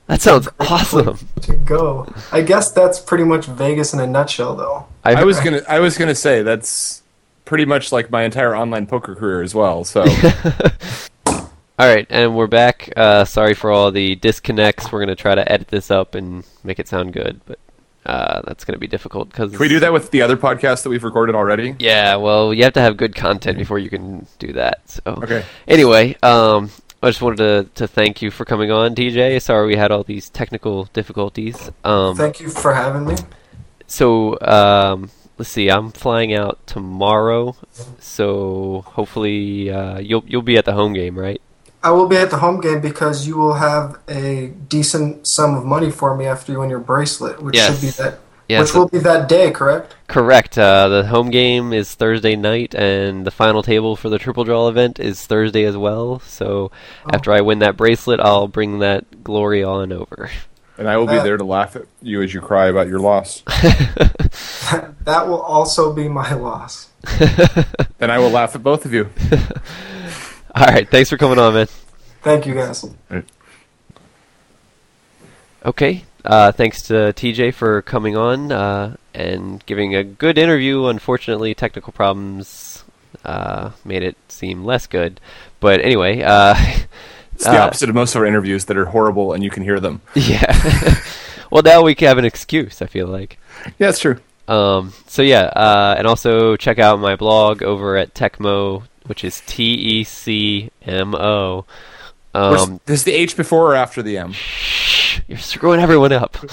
That 0.08 0.22
sounds 0.22 0.48
awesome. 0.60 1.18
to 1.42 1.56
go. 1.56 2.08
I 2.32 2.42
guess 2.42 2.72
that's 2.72 3.00
pretty 3.00 3.24
much 3.24 3.48
Vegas 3.48 3.92
in 3.94 4.00
a 4.00 4.06
nutshell, 4.06 4.56
though. 4.56 4.86
I 5.04 5.24
was 5.24 5.40
gonna 5.44 5.62
I 5.68 5.80
was 5.80 5.98
gonna 5.98 6.14
say 6.16 6.44
that's 6.44 7.02
pretty 7.44 7.66
much 7.66 7.92
like 7.92 8.12
my 8.12 8.24
entire 8.24 8.56
online 8.56 8.86
poker 8.86 9.16
career 9.16 9.42
as 9.42 9.56
well. 9.56 9.84
So 9.84 10.06
All 11.78 11.94
right, 11.94 12.06
and 12.10 12.36
we're 12.38 12.48
back. 12.48 12.94
Uh, 12.96 13.26
sorry 13.26 13.54
for 13.54 13.70
all 13.72 13.92
the 13.92 14.16
disconnects. 14.16 14.92
We're 14.92 15.00
gonna 15.00 15.16
try 15.16 15.36
to 15.36 15.52
edit 15.52 15.70
this 15.70 15.90
up 15.90 16.14
and 16.16 16.46
make 16.64 16.80
it 16.80 16.88
sound 16.88 17.12
good, 17.12 17.42
but 17.46 17.60
uh, 18.06 18.42
that's 18.46 18.64
gonna 18.66 18.78
be 18.80 18.88
difficult 18.88 19.30
because 19.30 19.52
can 19.52 19.60
we 19.60 19.68
do 19.70 19.80
that 19.80 19.92
with 19.94 20.12
the 20.12 20.22
other 20.22 20.38
podcast 20.38 20.84
that 20.84 20.90
we've 20.90 21.04
recorded 21.04 21.36
already? 21.36 21.76
Yeah, 21.80 22.16
well, 22.18 22.54
you 22.54 22.64
have 22.64 22.74
to 22.74 22.82
have 22.82 22.98
good 22.98 23.16
content 23.16 23.58
before 23.58 23.80
you 23.80 23.90
can 23.90 24.28
do 24.40 24.54
that. 24.54 24.88
So 24.90 25.02
Okay. 25.06 25.44
Anyway, 25.68 26.16
um, 26.24 26.70
I 27.04 27.10
just 27.10 27.22
wanted 27.22 27.38
to 27.38 27.70
to 27.76 27.88
thank 27.88 28.22
you 28.22 28.32
for 28.32 28.46
coming 28.46 28.72
on, 28.72 28.96
DJ. 28.96 29.42
Sorry 29.42 29.68
we 29.68 29.76
had 29.76 29.92
all 29.92 30.04
these 30.04 30.30
technical 30.30 30.86
difficulties. 30.94 31.72
Um, 31.84 32.16
Thank 32.16 32.40
you 32.40 32.50
for 32.50 32.74
having 32.74 33.06
me. 33.06 33.16
so 33.88 34.40
um, 34.42 35.10
let's 35.38 35.50
see. 35.50 35.70
I'm 35.70 35.92
flying 35.92 36.34
out 36.34 36.66
tomorrow, 36.66 37.56
so 38.00 38.84
hopefully 38.88 39.70
uh, 39.70 40.00
you'll 40.00 40.24
you'll 40.28 40.42
be 40.42 40.58
at 40.58 40.66
the 40.66 40.74
home 40.74 40.94
game, 40.94 41.18
right? 41.18 41.42
I 41.86 41.92
will 41.92 42.08
be 42.08 42.18
at 42.18 42.32
the 42.32 42.38
home 42.38 42.60
game 42.62 42.82
because 42.82 43.28
you 43.28 43.38
will 43.38 43.54
have 43.54 44.00
a 44.10 44.48
decent 44.70 45.28
sum 45.28 45.54
of 45.56 45.66
money 45.66 45.92
for 45.92 46.16
me 46.18 46.26
after 46.26 46.52
you 46.52 46.60
win 46.60 46.70
your 46.72 46.80
bracelet, 46.80 47.42
which 47.44 47.56
Yes. 47.56 47.68
should 47.74 47.82
be 47.82 47.92
that. 48.04 48.20
Yeah, 48.50 48.62
which 48.62 48.70
so- 48.72 48.80
will 48.80 48.88
be 48.88 48.98
that 49.00 49.30
day, 49.30 49.52
correct? 49.52 49.96
Correct. 50.08 50.58
Uh, 50.58 50.88
the 50.88 51.06
home 51.06 51.30
game 51.30 51.74
is 51.74 51.94
Thursday 51.94 52.36
night, 52.36 52.74
and 52.74 53.26
the 53.26 53.30
final 53.32 53.62
table 53.62 53.96
for 53.96 54.10
the 54.10 54.18
triple 54.18 54.44
draw 54.44 54.68
event 54.68 55.00
is 55.00 55.24
Thursday 55.28 55.64
as 55.64 55.78
well. 55.78 56.22
So 56.26 56.72
after 57.14 57.32
I 57.32 57.42
win 57.42 57.60
that 57.60 57.78
bracelet, 57.78 58.20
I'll 58.20 58.48
bring 58.48 58.80
that 58.80 59.24
glory 59.24 59.64
on 59.64 59.92
over. 59.92 60.32
And 60.80 60.90
I 60.90 60.98
will 60.98 61.08
be 61.08 61.18
Uh, 61.20 61.24
there 61.24 61.38
to 61.38 61.46
laugh 61.46 61.76
at 61.76 61.84
you 62.02 62.22
as 62.24 62.34
you 62.34 62.42
cry 62.42 62.66
about 62.66 62.88
your 62.88 63.00
loss. 63.00 63.44
that 65.06 65.28
will 65.28 65.42
also 65.42 65.94
be 65.94 66.08
my 66.10 66.34
loss. 66.34 66.88
Then 68.00 68.10
I 68.12 68.18
will 68.20 68.30
laugh 68.32 68.56
at 68.56 68.62
both 68.64 68.86
of 68.86 68.94
you. 68.94 69.10
All 70.56 70.66
right, 70.66 70.90
thanks 70.90 71.10
for 71.10 71.18
coming 71.18 71.38
on, 71.38 71.54
man. 71.54 71.68
Thank 72.22 72.46
you 72.46 72.54
guys. 72.54 72.86
Okay, 75.66 76.04
uh, 76.24 76.52
thanks 76.52 76.82
to 76.84 76.94
TJ 76.94 77.54
for 77.54 77.82
coming 77.82 78.16
on 78.16 78.52
uh, 78.52 78.96
and 79.14 79.66
giving 79.66 79.96
a 79.96 80.04
good 80.04 80.38
interview. 80.38 80.86
Unfortunately, 80.86 81.54
technical 81.54 81.92
problems 81.92 82.86
uh, 83.26 83.72
made 83.84 84.04
it 84.04 84.16
seem 84.30 84.64
less 84.64 84.88
good. 84.88 85.20
But 85.60 85.82
anyway, 85.82 86.22
uh, 86.22 86.56
It's 87.36 87.44
the 87.44 87.62
uh, 87.62 87.66
opposite 87.66 87.90
of 87.90 87.96
most 87.96 88.16
of 88.16 88.22
our 88.22 88.26
interviews 88.26 88.66
that 88.66 88.78
are 88.78 88.86
horrible 88.86 89.34
and 89.34 89.44
you 89.44 89.50
can 89.50 89.64
hear 89.64 89.80
them. 89.80 90.02
yeah. 90.16 91.02
well, 91.52 91.62
now 91.64 91.82
we 91.82 91.96
have 92.00 92.18
an 92.18 92.26
excuse. 92.26 92.82
I 92.82 92.88
feel 92.88 93.08
like. 93.08 93.38
Yeah, 93.78 93.90
it's 93.90 94.00
true. 94.00 94.20
Um, 94.48 94.94
so 95.08 95.22
yeah, 95.22 95.42
uh, 95.42 95.96
and 95.98 96.08
also 96.08 96.56
check 96.56 96.80
out 96.80 97.00
my 97.00 97.16
blog 97.16 97.62
over 97.62 97.98
at 97.98 98.14
Tecmo, 98.14 98.84
which 99.06 99.24
is 99.24 99.42
T 99.46 99.74
E 99.74 100.04
C 100.04 100.70
M 100.84 101.16
O. 101.16 101.66
Um, 102.34 102.82
is 102.88 103.06
the 103.06 103.14
H 103.14 103.38
before 103.38 103.72
or 103.72 103.76
after 103.76 104.02
the 104.04 104.18
M? 104.18 104.34
you're 105.28 105.38
screwing 105.38 105.80
everyone 105.80 106.12
up. 106.12 106.38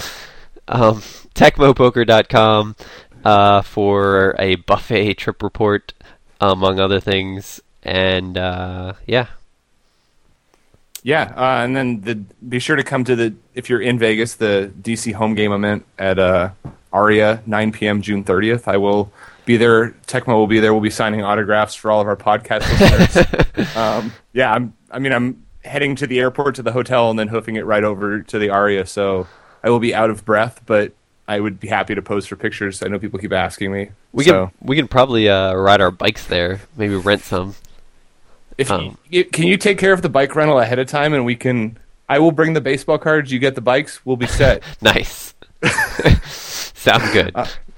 Um, 0.68 1.02
TecmoPoker.com 1.34 2.76
uh, 3.24 3.62
for 3.62 4.36
a 4.38 4.54
buffet 4.54 5.14
trip 5.14 5.42
report, 5.42 5.92
among 6.40 6.78
other 6.78 7.00
things, 7.00 7.60
and 7.82 8.38
uh, 8.38 8.92
yeah, 9.06 9.26
Yeah, 11.02 11.32
uh, 11.36 11.64
and 11.64 11.76
then 11.76 12.00
the, 12.02 12.14
be 12.48 12.60
sure 12.60 12.76
to 12.76 12.84
come 12.84 13.02
to 13.04 13.16
the 13.16 13.34
if 13.54 13.68
you're 13.68 13.82
in 13.82 13.98
Vegas, 13.98 14.34
the 14.34 14.72
DC 14.80 15.12
home 15.14 15.34
game 15.34 15.52
event 15.52 15.84
at 15.98 16.18
uh, 16.18 16.50
Aria, 16.92 17.42
9 17.44 17.72
p.m. 17.72 18.00
June 18.02 18.22
30th. 18.22 18.68
I 18.68 18.76
will 18.76 19.12
be 19.44 19.56
there. 19.56 19.90
Tecmo 20.06 20.34
will 20.34 20.46
be 20.46 20.60
there. 20.60 20.72
We'll 20.72 20.82
be 20.82 20.90
signing 20.90 21.22
autographs 21.22 21.74
for 21.74 21.90
all 21.90 22.00
of 22.00 22.06
our 22.06 22.16
podcast 22.16 22.60
listeners. 22.80 23.76
um, 23.76 24.12
yeah, 24.32 24.52
I'm. 24.52 24.74
I 24.90 24.98
mean, 24.98 25.12
I'm 25.12 25.44
heading 25.64 25.96
to 25.96 26.06
the 26.06 26.18
airport 26.20 26.54
to 26.56 26.62
the 26.62 26.72
hotel 26.72 27.08
and 27.10 27.18
then 27.18 27.28
hoofing 27.28 27.56
it 27.56 27.64
right 27.64 27.84
over 27.84 28.20
to 28.22 28.38
the 28.38 28.50
Aria. 28.50 28.84
So 28.86 29.26
I 29.62 29.70
will 29.70 29.78
be 29.78 29.94
out 29.94 30.10
of 30.10 30.24
breath, 30.24 30.60
but 30.66 30.92
I 31.28 31.40
would 31.40 31.60
be 31.60 31.68
happy 31.68 31.94
to 31.94 32.02
pose 32.02 32.26
for 32.26 32.36
pictures. 32.36 32.82
I 32.82 32.88
know 32.88 32.98
people 32.98 33.18
keep 33.18 33.32
asking 33.32 33.72
me. 33.72 33.90
we 34.12 34.24
so. 34.24 34.48
can 34.48 34.68
we 34.68 34.76
can 34.76 34.88
probably 34.88 35.28
uh, 35.28 35.54
ride 35.54 35.80
our 35.80 35.90
bikes 35.90 36.26
there. 36.26 36.60
Maybe 36.76 36.94
rent 36.96 37.22
some. 37.22 37.54
If 38.58 38.70
Um, 38.70 38.98
you, 39.08 39.24
can 39.24 39.46
you 39.46 39.56
take 39.56 39.78
care 39.78 39.92
of 39.94 40.02
the 40.02 40.10
bike 40.10 40.36
rental 40.36 40.58
ahead 40.58 40.78
of 40.78 40.86
time, 40.88 41.14
and 41.14 41.24
we 41.24 41.36
can. 41.36 41.78
I 42.08 42.18
will 42.18 42.32
bring 42.32 42.52
the 42.52 42.60
baseball 42.60 42.98
cards. 42.98 43.32
You 43.32 43.38
get 43.38 43.54
the 43.54 43.62
bikes. 43.62 44.04
We'll 44.04 44.16
be 44.18 44.26
set. 44.26 44.62
Nice. 44.82 45.32
Sounds 46.74 47.10
good. 47.12 47.34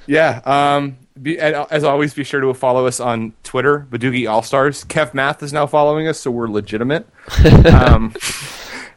yeah. 0.07 0.40
Um. 0.44 0.96
Be, 1.20 1.38
as 1.38 1.85
always, 1.85 2.12
be 2.12 2.24
sure 2.24 2.40
to 2.40 2.53
follow 2.55 2.87
us 2.87 2.98
on 2.98 3.35
Twitter, 3.44 3.87
Badugi 3.88 4.29
All 4.29 4.42
Stars. 4.42 4.85
Kevmath 4.85 5.42
is 5.44 5.53
now 5.53 5.66
following 5.66 6.09
us, 6.09 6.18
so 6.18 6.31
we're 6.31 6.48
legitimate. 6.48 7.07
um, 7.72 8.12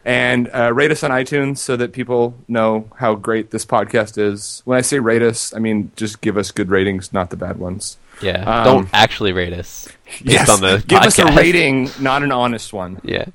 and 0.04 0.50
uh, 0.54 0.74
rate 0.74 0.90
us 0.90 1.04
on 1.04 1.12
iTunes 1.12 1.58
so 1.60 1.76
that 1.76 1.92
people 1.92 2.34
know 2.48 2.90
how 2.96 3.14
great 3.14 3.52
this 3.52 3.66
podcast 3.66 4.18
is. 4.18 4.62
When 4.66 4.78
I 4.78 4.82
say 4.82 4.98
rate 5.00 5.22
us, 5.22 5.54
I 5.54 5.60
mean 5.60 5.92
just 5.96 6.22
give 6.22 6.38
us 6.38 6.50
good 6.52 6.70
ratings, 6.70 7.14
not 7.14 7.30
the 7.30 7.38
bad 7.38 7.58
ones. 7.58 7.98
yeah. 8.22 8.62
um, 8.62 8.64
Don't 8.64 8.90
actually 8.94 9.34
rate 9.34 9.54
us 9.54 9.88
based 10.24 10.50
on 10.50 10.62
the 10.62 10.84
give 10.88 11.02
us 11.02 11.20
a 11.20 11.26
rating, 11.36 11.90
not 12.00 12.24
an 12.24 12.32
honest 12.32 12.74
one. 12.74 13.00
Yeah. 13.04 13.26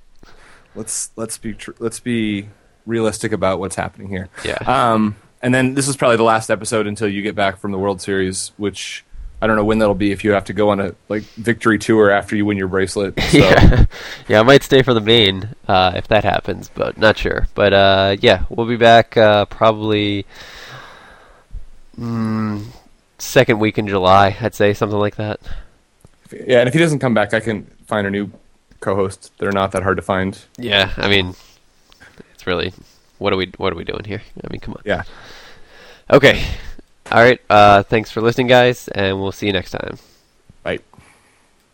let's 0.74 1.10
let's 1.14 1.38
be 1.38 1.52
tr- 1.54 1.72
let's 1.78 2.00
be 2.00 2.48
realistic 2.86 3.32
about 3.32 3.60
what's 3.60 3.76
happening 3.76 4.08
here. 4.08 4.28
Yeah. 4.44 4.58
Um, 4.66 5.14
and 5.42 5.54
then 5.54 5.74
this 5.74 5.88
is 5.88 5.96
probably 5.96 6.16
the 6.16 6.22
last 6.22 6.50
episode 6.50 6.86
until 6.86 7.08
you 7.08 7.22
get 7.22 7.34
back 7.34 7.58
from 7.58 7.72
the 7.72 7.78
World 7.78 8.00
Series, 8.00 8.52
which 8.56 9.04
I 9.42 9.48
don't 9.48 9.56
know 9.56 9.64
when 9.64 9.80
that'll 9.80 9.96
be. 9.96 10.12
If 10.12 10.22
you 10.22 10.30
have 10.32 10.44
to 10.46 10.52
go 10.52 10.70
on 10.70 10.78
a 10.78 10.94
like 11.08 11.24
victory 11.24 11.76
tour 11.78 12.10
after 12.12 12.36
you 12.36 12.46
win 12.46 12.56
your 12.56 12.68
bracelet. 12.68 13.14
So, 13.32 13.38
Yeah, 13.38 13.86
yeah, 14.28 14.40
I 14.40 14.42
might 14.44 14.62
stay 14.62 14.82
for 14.82 14.94
the 14.94 15.00
main 15.00 15.48
uh, 15.66 15.92
if 15.96 16.06
that 16.08 16.22
happens, 16.22 16.70
but 16.72 16.96
not 16.96 17.18
sure. 17.18 17.48
But 17.54 17.72
uh, 17.72 18.16
yeah, 18.20 18.44
we'll 18.50 18.68
be 18.68 18.76
back 18.76 19.16
uh, 19.16 19.46
probably 19.46 20.26
mm, 21.98 22.64
second 23.18 23.58
week 23.58 23.78
in 23.78 23.88
July. 23.88 24.36
I'd 24.40 24.54
say 24.54 24.74
something 24.74 24.98
like 24.98 25.16
that. 25.16 25.40
yeah. 26.30 26.60
And 26.60 26.68
if 26.68 26.74
he 26.74 26.78
doesn't 26.78 27.00
come 27.00 27.14
back, 27.14 27.34
I 27.34 27.40
can 27.40 27.64
find 27.86 28.06
a 28.06 28.10
new 28.10 28.30
co-host. 28.78 29.32
They're 29.38 29.50
not 29.50 29.72
that 29.72 29.82
hard 29.82 29.96
to 29.96 30.02
find. 30.02 30.38
Yeah, 30.56 30.92
I 30.96 31.08
mean, 31.08 31.34
it's 32.32 32.46
really 32.46 32.72
what 33.22 33.32
are 33.32 33.36
we 33.36 33.52
what 33.56 33.72
are 33.72 33.76
we 33.76 33.84
doing 33.84 34.04
here? 34.04 34.22
I 34.44 34.52
mean, 34.52 34.60
come 34.60 34.74
on. 34.74 34.82
Yeah. 34.84 35.04
Okay, 36.10 36.44
all 37.10 37.22
right. 37.22 37.40
Uh, 37.48 37.82
thanks 37.82 38.10
for 38.10 38.20
listening, 38.20 38.48
guys, 38.48 38.88
and 38.88 39.20
we'll 39.20 39.32
see 39.32 39.46
you 39.46 39.52
next 39.52 39.70
time. 39.70 39.98